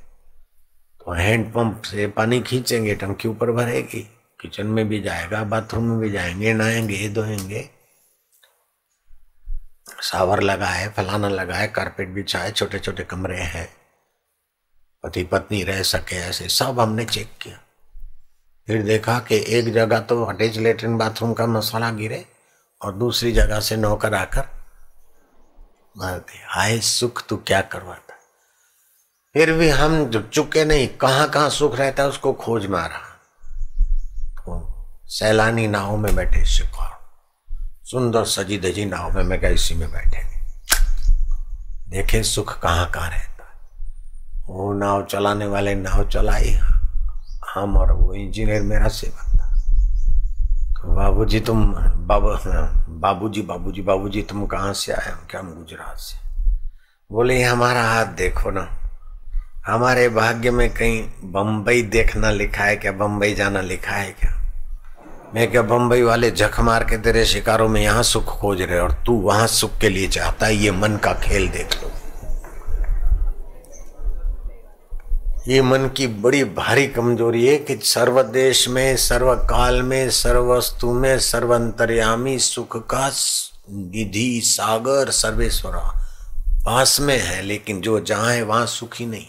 तो 0.99 1.12
हैंडपंप 1.12 1.82
से 1.82 2.08
पानी 2.08 2.41
खींचेंगे, 2.41 2.95
टंकी 2.95 3.27
ऊपर 3.27 3.51
भरेगी, 3.51 4.01
किचन 4.41 4.67
में 4.67 4.89
भी 4.89 5.01
जाएगा, 5.01 5.43
बाथरूम 5.43 5.84
में 5.84 5.99
भी 5.99 6.10
जाएँगे, 6.10 6.53
नहाएँगे, 6.53 7.10
धोएँगे। 7.10 7.69
सावर 10.01 10.41
लगा 10.41 10.67
है 10.67 10.89
फलाना 10.89 11.29
लगा 11.29 11.56
है 11.56 11.67
कारपेट 11.67 12.10
बिछा 12.10 12.39
है 12.39 12.51
छोटे 12.51 12.79
छोटे 12.79 13.03
कमरे 13.03 13.41
हैं 13.41 13.69
पति 15.03 15.23
पत्नी 15.23 15.63
रह 15.63 15.84
सके 15.84 16.15
ऐसे, 16.15 16.47
सब 16.47 16.79
हमने 16.79 17.06
चेक 17.06 17.32
किया। 17.41 17.60
फिर 18.67 18.84
देखा 18.84 19.19
कि 19.19 19.45
एक 19.47 19.73
जगह 19.73 19.99
तो 19.99 20.23
अटैच 20.23 20.58
लेटरिन 20.58 20.97
बाथरूम 20.97 21.34
का 21.34 21.47
मसाला 21.47 21.91
गिरे 21.91 22.26
और 22.82 22.93
दूसरी 22.93 23.32
जगह 23.32 23.60
से 23.60 23.76
नौकर 23.76 24.13
आकर 24.13 24.43
हाय, 26.47 26.80
सुख 26.80 27.28
तू 27.28 27.38
क्या 27.38 27.62
करवाता 27.62 28.13
फिर 29.34 29.54
भी 29.54 29.69
हम 29.69 30.10
चुके 30.34 30.65
नहीं, 30.65 30.88
कहाँ 30.88 31.30
कहाँ 31.30 31.49
सुख 31.49 31.76
रहता 31.76 32.04
है 32.04 32.10
उसको 32.10 32.34
खोज 32.34 32.65
मारा। 32.65 32.97
तो 34.39 34.73
सैलानी 35.08 35.67
नाव 35.67 35.97
में 35.97 36.15
बैठे 36.15 36.45
शिकार 36.45 36.99
सुंदर 37.84 38.26
सजी 38.26 38.58
दजी 38.58 38.86
नाव 38.86 39.12
में 39.12 39.23
मैं 39.23 39.39
क्या 39.39 39.49
इसी 39.49 39.76
में 39.76 39.91
बैठे? 39.91 40.23
देखे 41.89 42.23
सुख 42.23 42.62
कहाँ 42.62 42.89
कहाँ 42.91 43.10
रहता 43.10 43.45
वो 44.47 44.73
नाव 44.73 45.06
चलाने 45.06 45.45
वाले 45.45 45.76
नाव 45.76 46.10
चलाई। 46.10 46.60
हम 47.55 47.77
और 47.77 47.91
वो 47.91 48.13
इंजीनियर 48.13 48.61
मेरा 48.61 48.87
सेवक 48.87 49.39
था। 49.39 49.61
तो 50.81 50.95
बाबूजी 50.95 51.39
तुम, 51.39 51.73
बाबू, 51.75 52.27
बाबूजी 52.99 53.41
बाबूजी 53.41 53.81
बाबूजी, 53.81 54.21
तुम 54.21 54.45
कहाँ 54.45 54.73
से 54.73 54.93
आए? 54.93 55.11
हम 55.11 55.27
क्या, 55.29 55.41
हम 55.41 55.47
गुजरात 55.47 55.95
से? 55.97 56.17
बोले 57.11 57.43
हमारा 57.43 57.83
हाथ 57.83 58.05
देखो 58.05 58.51
ना। 58.51 58.69
हमारे 59.67 60.09
भाग्य 60.09 60.51
में 60.51 60.73
कहीं 60.73 61.03
बम्बई 61.23 61.81
देखना 61.81 62.31
लिखा 62.31 62.63
है 62.63 62.75
क्या? 62.75 62.91
बम्बई 62.91 63.33
जाना 63.33 63.61
लिखा 63.61 63.95
है 63.95 64.11
क्या? 64.11 64.31
मैं 65.35 65.51
क्या 65.51 65.61
बम्बई 65.61 66.01
वाले 66.01 66.31
झक 66.31 66.59
मार 66.59 66.83
के 66.83 66.97
तेरे 66.97 67.25
शिकारों 67.25 67.69
में 67.69 67.81
यहाँ 67.81 68.03
सुख 68.03 68.25
खोज 68.25 68.61
रहे 68.61 68.79
और 68.79 69.03
तू 69.05 69.13
वहाँ 69.13 69.47
सुख 69.47 69.77
के 69.77 69.89
लिए 69.89 70.07
चाहता 70.07 70.45
है? 70.45 70.55
ये 70.55 70.71
मन 70.71 70.97
का 70.97 71.13
खेल 71.13 71.49
देख 71.49 71.83
लो। 71.83 71.91
ये 75.43 75.62
मन 75.62 75.88
की 75.97 76.06
बड़ी 76.08 76.43
भारी 76.58 76.86
कमज़ोरी 76.88 77.45
है 77.45 77.58
कि 77.60 77.75
सर्व 77.75 78.21
देश 78.23 78.67
में, 78.67 78.95
सर्व 78.97 79.34
काल 79.45 79.82
में, 79.82 80.10
सर्व 80.10 80.51
वस्तु 80.51 80.91
में 80.93 81.17
सर्वंतर्यामी 81.19 82.38
सुख 82.39 82.77
का 82.89 83.10
निधि 83.69 84.41
सागर 84.43 85.10
सर्वेश्वरा 85.12 85.79
पास 86.65 86.99
में 87.01 87.17
है, 87.17 87.41
लेकिन 87.41 87.82
जो 87.82 87.99
जहाँ 87.99 88.32
है 88.32 88.43
वहाँ 88.43 88.65
सुखी 88.65 89.06
नहीं। 89.06 89.25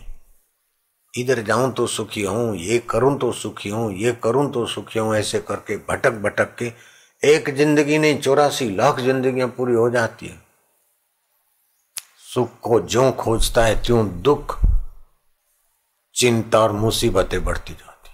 इधर 1.14 1.42
जाऊँ 1.42 1.72
तो 1.72 1.86
सुखी 1.86 2.22
हूँ 2.22 2.56
ये 2.56 2.78
करूँ 2.90 3.18
तो 3.18 3.32
सुखी 3.32 3.68
हूँ 3.68 3.92
ये 3.94 4.12
करूँ 4.22 4.50
तो 4.52 4.64
सुखी 4.66 4.98
हूँ 4.98 5.14
ऐसे 5.16 5.38
करके 5.48 5.76
भटक 5.88 6.20
भटक 6.22 6.54
के 6.58 6.72
एक 7.22 7.50
ज़िंदगी 7.56 7.98
नहीं, 7.98 8.18
चौरासी 8.20 8.68
लाख 8.76 9.00
जिंदगियाँ 9.00 9.48
पूरी 9.48 9.74
हो 9.74 9.88
जाती 9.90 10.26
है। 10.26 10.38
सुख 12.34 12.58
को 12.62 12.80
जो 12.80 13.10
खोजता 13.12 13.64
है, 13.64 13.82
त्यों 13.82 14.06
दुख 14.22 14.58
चिंता 16.14 16.60
और 16.60 16.72
मुसीबतें 16.72 17.44
बढ़ती 17.44 17.72
जाती। 17.72 18.10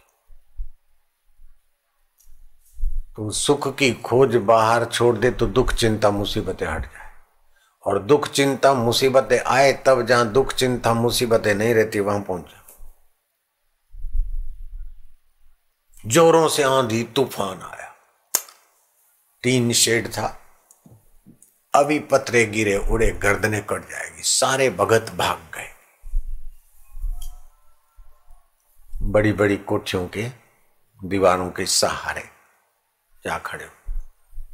तो 3.16 3.30
सुख 3.30 3.76
की 3.76 3.92
खोज 3.92 4.36
बाहर 4.36 4.84
छोड़ 4.84 5.16
दे 5.16 5.30
तो 5.30 5.46
दुख, 5.46 5.72
चिंता, 5.74 6.10
मुसीबतें 6.10 6.66
हट 6.66 6.82
जाए। 6.82 7.10
और 7.84 8.02
दुख, 8.02 8.28
चिंता, 8.28 8.74
मुसीबतें 8.74 9.40
आए 9.40 9.72
तब 9.72 10.06
जहाँ 10.06 10.32
दुख, 10.32 10.52
चिंता, 10.52 10.94
मुसीबतें 10.94 11.54
नहीं 11.54 11.74
रहती, 11.74 12.00
वहाँ 12.00 12.20
पहुँच 12.20 12.44
जोरों 16.06 16.48
से 16.48 16.62
आंधी, 16.62 17.04
तूफ़ान 17.04 17.60
आया। 17.62 17.94
तीन 19.42 19.72
शेड 19.72 20.08
था। 20.08 20.40
अभी 21.74 21.98
पत्रे 21.98 22.46
गिरे, 22.46 22.76
उड़े, 22.76 23.10
गर्दने 23.10 23.60
कट 23.60 23.90
जाएगी। 23.90 24.22
सारे 24.22 24.70
भगत 24.70 25.12
भाग 25.18 25.38
गए। 25.38 25.69
बड़ी 29.02 29.32
बड़ी 29.32 29.56
कोठियों 29.56 30.06
के 30.06 30.26
दीवारों 31.04 31.50
के 31.50 31.66
सहारे 31.66 32.22
जा 33.24 33.38
खड़े 33.38 33.68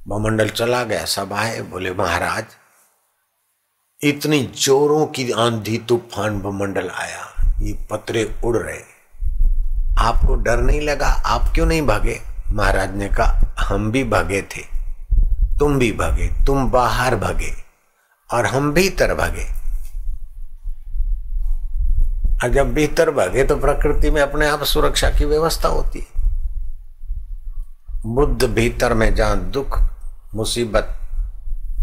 बमंडल 0.08 0.48
चला 0.48 0.84
गया, 0.84 1.04
सब 1.04 1.32
आए, 1.32 1.60
बोले, 1.60 1.90
महाराज, 1.90 2.44
इतनी 4.00 4.42
जोरों 4.42 5.06
की 5.06 5.30
आंधी 5.30 5.78
तूफ़ान 5.78 6.40
बमंडल 6.40 6.90
आया, 6.90 7.26
ये 7.62 7.72
पत्रे 7.90 8.24
उड़ 8.44 8.56
रहे 8.56 8.80
आपको 9.98 10.34
डर 10.34 10.56
नहीं 10.56 10.80
लगा? 10.80 11.06
आप 11.06 11.52
क्यों 11.54 11.66
नहीं 11.66 11.82
भागे? 11.82 12.20
महाराज 12.52 12.96
ने 12.96 13.08
कहा, 13.08 13.54
हम 13.60 13.90
भी 13.92 14.04
भागे 14.04 14.42
थे, 14.42 14.62
तुम 15.58 15.78
भी 15.78 15.92
भागे, 15.92 16.28
तुम 16.46 16.70
बाहर 16.70 17.16
भागे 17.16 17.52
और 18.30 18.46
हम 18.46 18.72
भीतर 18.72 19.14
भागे। 19.14 19.65
और 22.46 22.52
जब 22.52 22.74
भीतर 22.74 23.10
भागे 23.10 23.44
तो 23.44 23.56
प्रकृति 23.56 24.10
में 24.10 24.22
अपने 24.22 24.48
आप 24.48 24.62
सुरक्षा 24.62 25.10
की 25.10 25.24
व्यवस्था 25.24 25.68
होती 25.68 25.98
है। 25.98 26.06
बुद्ध 28.06 28.44
भीतर 28.44 28.94
में 28.94 29.14
जहाँ 29.14 29.40
दुख, 29.50 29.80
मुसीबत, 30.34 31.00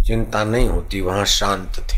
चिंता 0.08 0.44
नहीं 0.44 0.70
होती, 0.70 1.02
वहाँ 1.02 1.26
शांत 1.26 1.72
थे। 1.78 1.98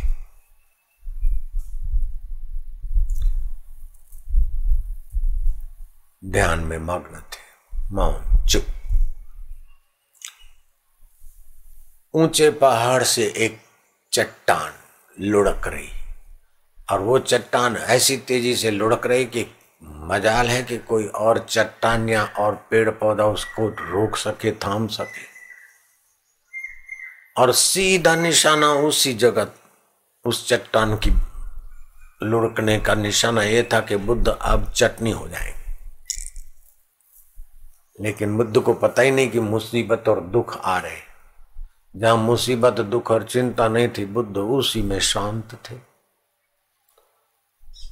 ध्यान 6.31 6.59
में 6.59 6.77
मग्न 6.77 7.19
थे। 7.19 7.95
मौन, 7.95 8.45
चुप। 8.45 8.65
ऊँचे 12.13 12.49
पहाड़ 12.49 13.03
से 13.03 13.33
एक 13.37 13.61
चट्टान 14.13 14.71
लुढ़क 15.21 15.61
रही। 15.67 15.94
और 16.91 16.99
वो 16.99 17.19
चट्टान 17.19 17.77
ऐसी 17.77 18.17
तेज़ी 18.17 18.55
से 18.55 18.71
लुढ़क 18.71 19.05
रही 19.05 19.25
कि 19.25 19.47
मजाल 19.83 20.47
है 20.47 20.63
कि 20.63 20.77
कोई 20.77 21.07
और 21.07 21.45
चट्टान 21.49 22.09
या 22.09 22.23
और 22.23 22.67
पेड़ 22.71 22.89
पौधा 22.89 23.25
उसको 23.25 23.67
रोक 23.67 24.15
सके, 24.15 24.51
थाम 24.51 24.87
सके। 24.87 25.35
और 27.37 27.53
सीधा 27.53 28.15
निशाना 28.15 28.73
उसी 28.73 29.13
जगत, 29.13 29.55
उस 30.25 30.47
चट्टान 30.47 30.95
की 30.95 31.09
लुढ़कने 32.23 32.79
का 32.79 32.95
निशाना 32.95 33.43
यह 33.43 33.67
था 33.73 33.79
कि 33.79 33.95
बुद्ध 33.95 34.27
अब 34.27 34.71
चटनी 34.71 35.11
हो 35.11 35.27
जाएँगे। 35.27 35.75
लेकिन 38.03 38.37
बुद्ध 38.37 38.59
को 38.59 38.73
पता 38.73 39.01
ही 39.01 39.11
नहीं 39.11 39.29
कि 39.29 39.39
मुसीबत 39.39 40.09
और 40.09 40.21
दुख 40.21 40.61
आ 40.65 40.77
रहे 40.77 41.15
जहाँ 41.95 42.17
मुसीबत, 42.17 42.73
दुख 42.73 43.11
और 43.11 43.23
चिंता 43.23 43.67
नहीं 43.67 43.89
थी, 43.89 44.05
बुद्ध 44.05 44.37
उसी 44.37 44.81
में 44.81 44.99
शांत 44.99 45.59
थे। 45.71 45.94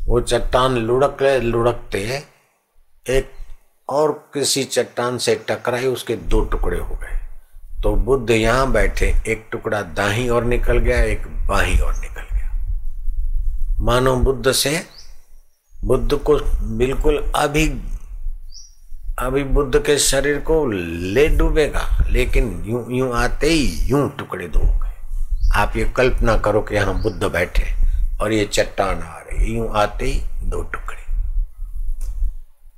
वो 0.08 0.20
चट्टान 0.22 0.78
लुढ़क 0.78 1.22
लुढ़कते 1.44 2.00
एक 3.06 3.32
और 3.90 4.12
किसी 4.34 4.64
चट्टान 4.64 5.18
से 5.18 5.36
टकराई, 5.50 5.86
उसके 5.86 6.16
दो 6.16 6.42
टुकड़े 6.42 6.78
हो 6.80 6.96
गए। 6.96 7.18
तो 7.84 7.96
बुद्ध 7.96 8.30
यहाँ 8.32 8.72
बैठे, 8.72 9.14
एक 9.28 9.48
टुकड़ा 9.52 9.82
दाही 9.82 10.28
और 10.30 10.44
निकल 10.44 10.78
गया, 10.78 11.02
एक 11.04 11.28
बाही 11.48 11.80
और 11.80 11.96
निकल 11.96 12.22
गया। 12.22 13.76
मानो 13.80 14.16
बुद्ध 14.18 14.52
से, 14.52 14.80
बुद्ध 15.86 16.14
को 16.16 16.38
बिल्कुल 16.78 17.18
अभी 17.36 17.68
अभी 19.20 19.44
बुद्ध 19.46 19.80
के 19.86 19.98
शरीर 20.00 20.40
को 20.40 20.66
ले 20.66 21.28
डूबेगा, 21.30 21.88
लेकिन 22.10 22.64
यूँ 22.68 22.86
यूँ 22.92 23.12
आते 23.16 23.48
ही 23.48 23.66
यूँ 23.90 24.10
टुकड़े 24.18 24.48
दो 24.48 24.60
हो 24.60 24.80
गए। 24.80 25.52
आप 25.56 25.78
ये 25.78 25.86
कल्पना 25.98 26.38
करो 26.38 26.62
कि 26.62 26.76
यहाँ 26.76 27.02
बुद्ध 27.02 27.24
बैठे। 27.24 27.83
और 28.22 28.34
ये 28.34 28.46
चट्टान 28.46 29.02
आ 29.02 29.18
रही 29.18 29.58
यूँ 29.58 29.70
आते 29.74 30.06
ही 30.06 30.22
दो 30.44 30.62
टुकड़े। 30.62 31.02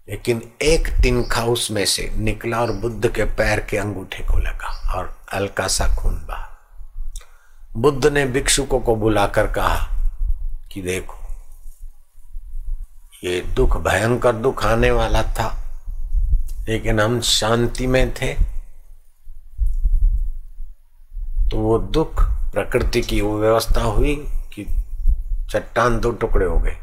लेकिन 0.10 0.42
एक 0.62 0.88
तिनखा 1.04 1.44
उसमें 1.44 1.86
से 1.86 2.12
निकला 2.18 2.62
और 2.62 2.72
बुद्ध 2.72 3.08
के 3.08 3.24
पैर 3.24 3.60
के 3.60 3.78
अंगूठे 3.78 4.24
को 4.24 4.38
लगा 4.38 4.68
और 4.96 5.18
हल्का 5.34 5.68
सा 5.68 5.88
खून 5.96 6.16
बहा। 6.16 6.52
बुद्ध 7.78 8.06
ने 8.06 8.26
भिक्षुकों 8.26 8.80
को 8.80 8.96
बुलाकर 8.96 9.48
कहा 9.48 9.88
कि 10.72 10.82
देखो, 10.82 11.18
ये 13.24 13.42
दुख 13.42 13.78
भयंकर 13.78 14.34
दुख 14.34 14.66
आने 14.66 14.92
वाला 14.92 15.24
था, 15.24 15.48
लेकिन 16.70 17.00
हम 17.00 17.22
शांति 17.22 17.88
में 17.88 18.14
थे। 18.14 18.34
तो 21.50 21.58
वो 21.58 21.80
दुख 21.80 22.24
प्रकृति 22.54 23.02
की 23.02 23.22
व्यवस्था 23.22 23.82
हुई 23.82 24.16
चट्टान 25.52 26.00
दो 26.00 26.12
टुकड़े 26.12 26.46
हो 26.46 26.60
गए। 26.60 26.78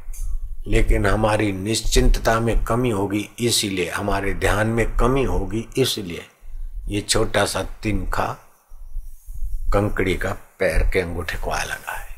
लेकिन 0.67 1.07
हमारी 1.07 1.53
निश्चिंतता 1.53 2.41
में 2.41 2.65
कमी 2.65 2.91
होगी, 2.91 3.31
इसीलिए, 3.39 3.91
हमारे 3.91 4.35
ध्यान 4.35 4.67
में 4.67 4.97
कमी 4.97 5.25
होगी, 5.25 5.69
इसलिए। 5.77 6.27
ये 6.89 7.01
छोटा 7.01 7.45
सा 7.45 7.63
तिनखा 7.63 8.39
कंकड़ी 9.73 10.15
का 10.15 10.33
पैर 10.33 10.91
के 10.91 11.01
अंगूठे 11.01 11.37
को 11.37 11.51
आ 11.51 11.63
लगा 11.63 11.93
है। 11.93 12.13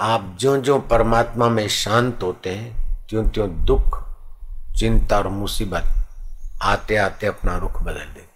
आप 0.00 0.36
जो 0.40 0.56
जो 0.56 0.78
परमात्मा 0.78 1.48
में 1.48 1.68
शांत 1.68 2.18
होते 2.22 2.50
हैं 2.50 2.86
त्यों 3.08 3.28
त्यों 3.28 3.64
दुख, 3.64 4.06
चिंता 4.78 5.18
और 5.18 5.28
मुसीबत 5.28 5.84
आते 6.62 6.96
आते 6.96 7.26
अपना 7.26 7.56
रुख 7.56 7.82
बदल 7.82 7.92
देती 7.92 8.26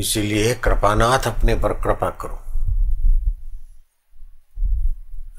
इसीलिए 0.00 0.54
कृपानाथ 0.54 1.18
अपने 1.18 1.54
पर 1.54 1.72
कृपा 1.72 2.10
करो। 2.10 2.43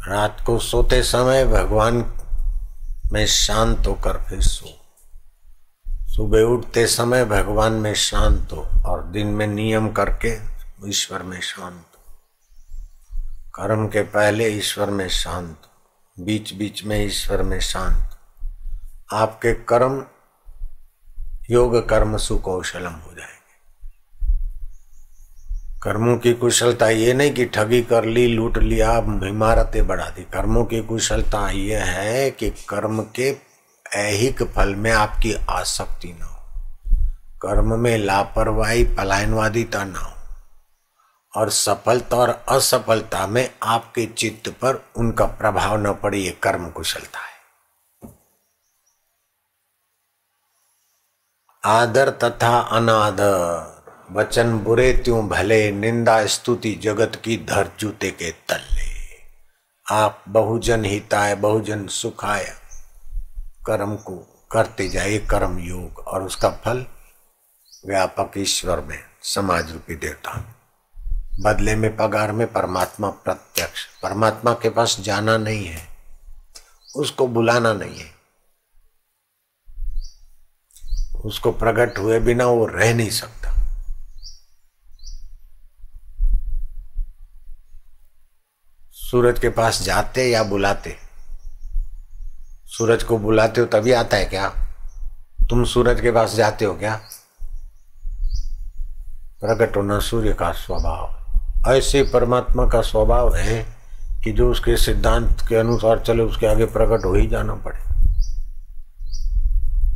रात 0.07 0.43
को 0.45 0.59
सोते 0.59 1.03
समय 1.03 1.45
भगवान 1.45 2.13
में 3.11 3.25
शांत 3.25 3.87
होकर 3.87 4.23
फिर 4.23 4.41
सो। 4.41 4.65
सुबह 5.89 6.41
उठते 6.41 6.87
समय 6.87 7.25
भगवान 7.25 7.73
में 7.73 7.93
शांत 7.93 8.51
हो 8.51 8.69
और 8.85 9.03
दिन 9.03 9.27
में 9.27 9.47
नियम 9.47 9.91
करके 9.91 10.37
ईश्वर 10.89 11.23
में 11.23 11.41
शांत 11.41 11.85
हो। 11.97 12.13
कर्म 13.55 13.87
के 13.87 14.01
पहले 14.01 14.47
ईश्वर 14.47 14.89
में 14.89 15.09
शांत 15.09 15.57
हो। 15.65 16.25
बीच 16.25 16.53
बीच 16.53 16.83
में 16.83 17.05
ईश्वर 17.05 17.43
में 17.43 17.59
शांत 17.59 18.09
आपके 19.13 19.53
कर्म, 19.53 20.05
योग 21.49 21.89
कर्म 21.89 22.17
सुकौशलम 22.17 22.91
हो 22.91 23.13
जाए 23.13 23.34
कर्मों 25.85 26.17
की 26.17 26.33
कुशलता 26.33 26.89
ये 26.89 27.13
नहीं 27.13 27.33
कि 27.33 27.45
ठगी 27.45 27.81
कर 27.81 28.05
ली, 28.05 28.27
लूट 28.27 28.57
लिया 28.57 28.97
इमारतें 28.99 29.87
बढ़ा 29.87 30.09
दी। 30.09 30.21
कर्मों 30.23 30.65
की 30.65 30.81
कुशलता 30.81 31.49
ये 31.49 31.77
है 31.77 32.31
कि 32.31 32.49
कर्म 32.49 33.05
के 33.15 33.37
ऐहिक 33.93 34.43
फल 34.43 34.75
में 34.75 34.91
आपकी 34.91 35.33
आसक्ति 35.49 36.17
ना 36.19 36.25
हो। 36.25 36.41
कर्म 37.41 37.79
में 37.79 37.97
लापरवाही, 37.97 38.83
पलायनवादिता 38.83 39.83
ना 39.83 39.99
हो। 39.99 40.13
और 41.37 41.49
सफलता 41.49 42.17
और 42.17 42.45
असफलता 42.49 43.27
में 43.27 43.55
आपके 43.63 44.05
चित्त 44.05 44.49
पर 44.49 44.85
उनका 44.95 45.25
प्रभाव 45.25 45.77
न 45.77 45.93
पड़े, 45.93 46.17
ये 46.17 46.31
कर्म 46.31 46.69
कुशलता 46.69 47.19
है। 47.19 47.35
आदर 51.65 52.09
तथा 52.09 52.59
अनादर। 52.59 53.74
वचन 54.11 54.59
बुरे 54.59 54.93
त्यों 54.93 55.27
भले, 55.29 55.71
निंदा 55.71 56.25
स्तुति 56.25 56.73
जगत 56.75 57.21
की 57.23 57.37
धर 57.37 57.69
जूते 57.79 58.11
के 58.11 58.31
तल्ले। 58.31 58.85
आप 59.91 60.23
बहुजन 60.27 60.85
हिताय, 60.85 61.35
बहुजन 61.35 61.87
सुखाय, 61.87 62.45
कर्म 63.65 63.95
को 63.95 64.45
करते 64.51 64.89
जाए 64.89 65.17
कर्म 65.17 65.59
योग, 65.59 65.99
और 65.99 66.23
उसका 66.23 66.49
फल 66.49 66.85
व्यापक 67.85 68.31
ईश्वर 68.37 68.79
में, 68.79 68.99
समाज 69.23 69.71
रूपी 69.71 69.95
देवता 69.95 70.55
बदले 71.39 71.75
में 71.75 71.95
पगार 71.97 72.31
में 72.31 72.47
परमात्मा 72.47 73.09
प्रत्यक्ष। 73.09 73.85
परमात्मा 74.03 74.53
के 74.53 74.69
पास 74.69 74.97
जाना 74.99 75.37
नहीं 75.37 75.65
है, 75.65 75.87
उसको 76.95 77.27
बुलाना 77.27 77.73
नहीं 77.73 77.99
है। 77.99 78.15
उसको 81.25 81.51
प्रकट 81.51 81.97
हुए 81.97 82.19
बिना 82.19 82.45
वो 82.45 82.65
रह 82.65 82.93
नहीं 82.93 83.09
सकता। 83.09 83.44
सूरज 89.15 89.39
के 89.39 89.49
पास 89.49 89.81
जाते 89.81 90.29
या 90.29 90.43
बुलाते? 90.43 90.95
सूरज 92.65 93.03
को 93.03 93.17
बुलाते 93.17 93.61
हो 93.61 93.67
तभी 93.67 93.91
आता 93.91 94.17
है 94.17 94.25
क्या? 94.25 94.49
तुम 95.49 95.63
सूरज 95.63 96.01
के 96.01 96.11
पास 96.11 96.35
जाते 96.35 96.65
हो 96.65 96.73
क्या? 96.73 97.01
प्रकट 99.41 99.77
होना 99.77 99.99
सूर्य 99.99 100.33
का 100.33 100.51
स्वभाव। 100.51 101.73
ऐसे 101.73 102.03
परमात्मा 102.03 102.67
का 102.67 102.81
स्वभाव 102.81 103.35
है 103.35 103.65
कि 104.23 104.31
जो 104.31 104.51
उसके 104.51 104.77
सिद्धांत 104.77 105.37
के 105.49 105.55
अनुसार 105.55 105.99
चले, 105.99 106.23
उसके 106.23 106.47
आगे 106.47 106.65
प्रकट 106.65 107.05
हो 107.05 107.15
ही 107.15 107.27
जाना 107.27 107.53
पड़े। 107.53 107.79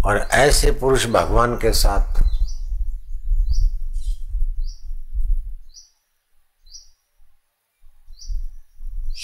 और 0.06 0.18
ऐसे 0.18 0.72
पुरुष 0.72 1.06
भगवान 1.06 1.56
के 1.56 1.74
साथ 1.74 2.29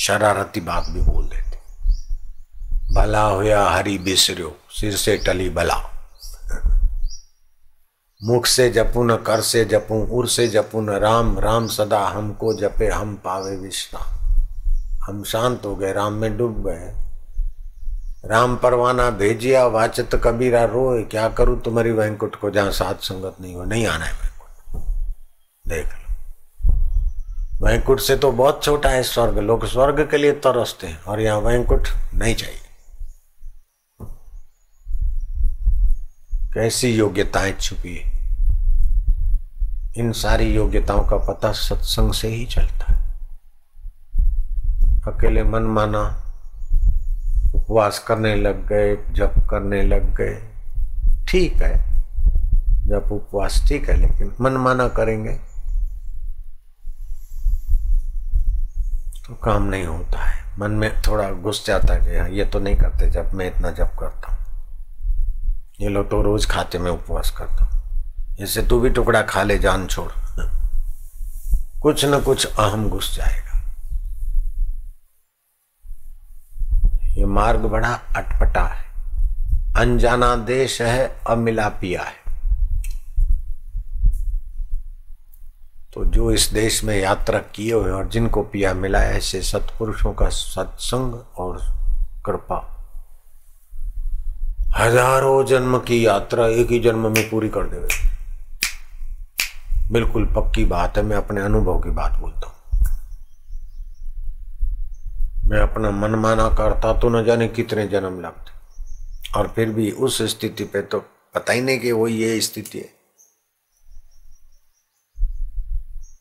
शरारती 0.06 0.62
बात 0.62 0.90
भी 0.90 1.02
बोल 1.02 1.24
देते। 1.24 2.94
भला 2.96 3.22
होया 3.22 3.64
हरी 3.70 3.98
बिसरो 3.98 4.56
सिर 4.72 4.96
से 4.96 5.18
टली 5.18 5.50
भला। 5.50 5.76
मुख 8.24 8.46
से 8.46 8.70
जपू 8.70 9.04
न, 9.04 9.16
कर 9.16 9.42
से 9.42 9.66
जपू, 9.66 9.96
उर 10.12 10.28
से 10.28 10.48
जपू 10.48 10.82
न, 10.82 10.90
राम 10.90 11.40
राम 11.40 11.68
सदा 11.68 12.06
हमको 12.08 12.54
जपे, 12.54 12.88
हम 12.88 13.16
पावे 13.16 13.56
विश्राम 13.56 14.14
हम 15.04 15.24
शांत 15.24 15.66
हो 15.66 15.76
गए, 15.76 15.94
राम 15.94 16.14
में 16.14 16.38
डूब 16.38 16.64
गए। 16.68 16.94
राम 18.26 18.56
परवाना 18.56 19.10
भेजिया, 19.10 19.66
वाचत 19.68 20.22
कबीरा 20.24 20.64
रोए, 20.66 21.04
क्या 21.04 21.28
करूँ 21.30 21.62
तुम्हारी 21.62 21.92
वैंकुट 21.92 22.36
को 22.36 22.50
जहाँ 22.50 22.72
सात 22.72 23.02
संगत 23.02 23.36
नहीं 23.42 23.56
हो, 23.56 23.64
नहीं 23.64 23.88
आना 23.88 24.06
है 24.06 24.14
वैंकुट 24.14 24.82
देख 25.68 26.05
वैंकुट 27.62 28.00
से 28.00 28.16
तो 28.16 28.32
बहुत 28.32 28.64
छोटा 28.64 28.90
है 28.90 29.04
स्वर्ग। 29.04 29.38
लोग 29.38 29.66
स्वर्ग 29.66 30.00
के 30.12 30.18
लिए 30.18 30.32
तरसते 30.44 30.88
हैं 30.88 31.00
और 31.02 31.20
यहाँ 31.22 31.40
वैंकुट 31.40 31.88
नहीं 32.14 32.36
चाहिए। 32.36 32.60
कैसी 36.54 36.92
योग्यताएँ 36.92 37.54
छुपी 37.54 37.96
इन 39.98 40.12
सारी 40.12 40.46
योग्यताओं 40.54 41.04
का 41.08 41.18
पता 41.26 41.52
सत्संग 41.52 42.14
से 42.14 42.28
ही 42.28 42.46
चलता 42.46 42.86
है। 42.86 43.04
अकेले 45.08 45.44
मन 45.44 45.64
माना, 45.72 46.04
उपवास 47.56 48.00
करने 48.00 48.36
लग 48.36 48.68
गए, 48.68 48.96
जप 49.12 49.36
करने 49.50 49.82
लग 49.82 50.14
गए, 50.16 50.36
ठीक 51.28 51.62
है। 51.62 51.76
जब 52.88 53.12
उपवास 53.12 53.64
ठीक 53.68 53.90
है, 53.90 53.96
लेकिन 53.98 54.36
मन 54.42 54.58
माना 54.60 54.88
करेंगे। 54.88 55.38
तो 59.28 59.34
काम 59.34 59.64
नहीं 59.64 59.86
होता 59.86 60.24
है। 60.24 60.60
मन 60.60 60.72
में 60.72 61.02
थोड़ा 61.02 61.32
घुस 61.32 61.66
जाता 61.66 61.94
है 61.94 62.02
कि 62.02 62.18
हाँ 62.18 62.30
ये 62.30 62.46
तो 62.46 62.60
नहीं 62.60 62.76
करते, 62.76 63.10
जब 63.10 63.34
मैं 63.34 63.48
इतना 63.48 63.72
जब 63.72 63.96
करता 63.96 64.32
हूँ। 64.32 64.38
ये 65.82 65.90
लोग 65.90 66.10
तो 66.10 66.22
रोज 66.22 66.46
खाते 66.46 66.80
में 66.80 66.92
उपवास 66.92 67.32
करता 67.32 67.66
हूँ। 67.66 67.82
इससे 68.40 68.62
तू 68.62 68.80
भी 68.80 68.90
टुकड़ा 68.90 69.22
खा 69.22 69.44
ले, 69.44 69.58
जान 69.58 69.88
छोड़। 69.88 70.12
कुछ 71.82 72.06
न 72.06 72.22
कुछ 72.22 72.46
अहम 72.46 72.90
घुस 72.90 73.16
जाएगा। 73.16 73.62
ये 77.18 77.26
मार्ग 77.26 77.60
बड़ा 77.60 77.94
अटपटा 78.16 78.64
है। 78.64 78.86
अनजाना 79.78 80.36
देश 80.36 80.82
है 80.82 81.18
अमिला 81.28 81.70
पिया 81.70 82.04
है। 82.04 82.25
तो 85.96 86.04
जो 86.06 86.32
इस 86.32 86.50
देश 86.54 86.84
में 86.84 86.96
यात्रा 86.96 87.40
किए 87.56 87.74
हुए 87.74 87.92
और 87.92 88.08
जिनको 88.10 88.42
पिया 88.44 88.74
मिला 88.74 89.02
ऐसे 89.02 89.42
सत्पुरुषों 89.42 90.12
का 90.14 90.28
सत्संग 90.30 91.14
और 91.38 91.58
कृपा। 92.26 92.58
हज़ारों 94.78 95.46
जन्म 95.46 95.78
की 95.80 96.06
यात्रा 96.06 96.48
एक 96.48 96.72
ही 96.72 96.80
जन्म 96.80 97.12
में 97.12 97.30
पूरी 97.30 97.50
कर 97.50 97.68
देवे। 97.68 97.88
बिल्कुल 99.92 100.26
पक्की 100.26 100.66
बात 100.66 100.98
है, 100.98 101.04
मैं 101.04 101.18
अपने 101.18 101.42
अनुभव 101.42 101.80
की 101.80 101.90
बात 101.92 102.20
बोलता 102.20 102.48
हूँ। 102.48 102.54
मैं 105.50 105.60
अपना 105.60 105.92
मनमाना 105.92 106.50
करता 106.50 106.94
तो 106.94 107.10
न 107.10 107.24
जाने 107.26 107.48
कितने 107.48 107.88
जन्म 107.88 108.20
लगते। 108.22 109.40
और 109.40 109.48
फिर 109.48 109.70
भी 109.70 109.90
उस 109.92 110.22
स्थिति 110.32 110.64
पे 110.64 110.82
तो 110.82 111.00
पता 111.36 111.54
ही 111.54 111.62
नहीं 111.62 111.80
कि 111.80 111.92
वो 111.92 112.08
ये 112.08 112.40
स्थिति 112.42 112.78
है। 112.78 112.94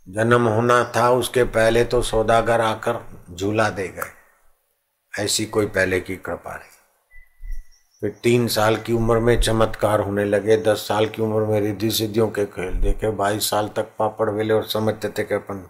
जन्म 0.09 0.49
होना 0.49 0.93
था, 0.97 1.11
उसके 1.11 1.45
पहले 1.45 1.85
तो 1.85 2.03
सौदागर 2.03 2.61
आकर 2.61 3.07
झूला 3.35 3.71
दे 3.71 3.89
गए। 3.89 5.23
ऐसी 5.25 5.47
कोई 5.47 5.67
पहले 5.67 6.01
की 6.01 6.17
कृपा 6.17 6.55
नहीं। 6.55 6.71
फिर 8.01 8.21
तीन 8.23 8.49
साल 8.49 8.77
की 8.77 8.93
उम्र 8.93 9.19
में 9.19 9.41
चमत्कार 9.41 10.01
होने 10.01 10.25
लगे। 10.25 10.57
दस 10.57 10.89
साल 10.89 11.07
की 11.07 11.23
उम्र 11.23 11.45
में 11.45 11.61
रिद्धि 11.61 11.91
सिद्धियों 11.91 12.29
के 12.29 12.45
खेल 12.45 12.75
देखे। 12.75 13.11
बाईस 13.11 13.51
साल 13.51 13.69
तक 13.69 13.89
पापड़ 13.99 14.31
वेले 14.31 14.55
और 14.55 14.67
समझते 14.67 15.09
थे 15.09 15.25
कि 15.25 15.35
अपन 15.35 15.69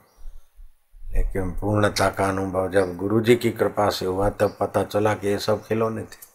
लेकिन 1.12 1.50
पूर्णता 1.50 2.10
का 2.10 2.28
अनुभव 2.28 2.70
जब 2.70 2.96
गुरु 2.96 3.20
जी 3.20 3.36
की 3.36 3.50
कृपा 3.50 3.90
से 3.90 4.06
हुआ, 4.06 4.28
तब 4.28 4.56
पता 4.60 4.82
चला 4.84 5.14
कि 5.14 5.28
ये 5.28 5.38
सब 5.38 5.66
खिलौने 5.66 6.02
थे। 6.02 6.33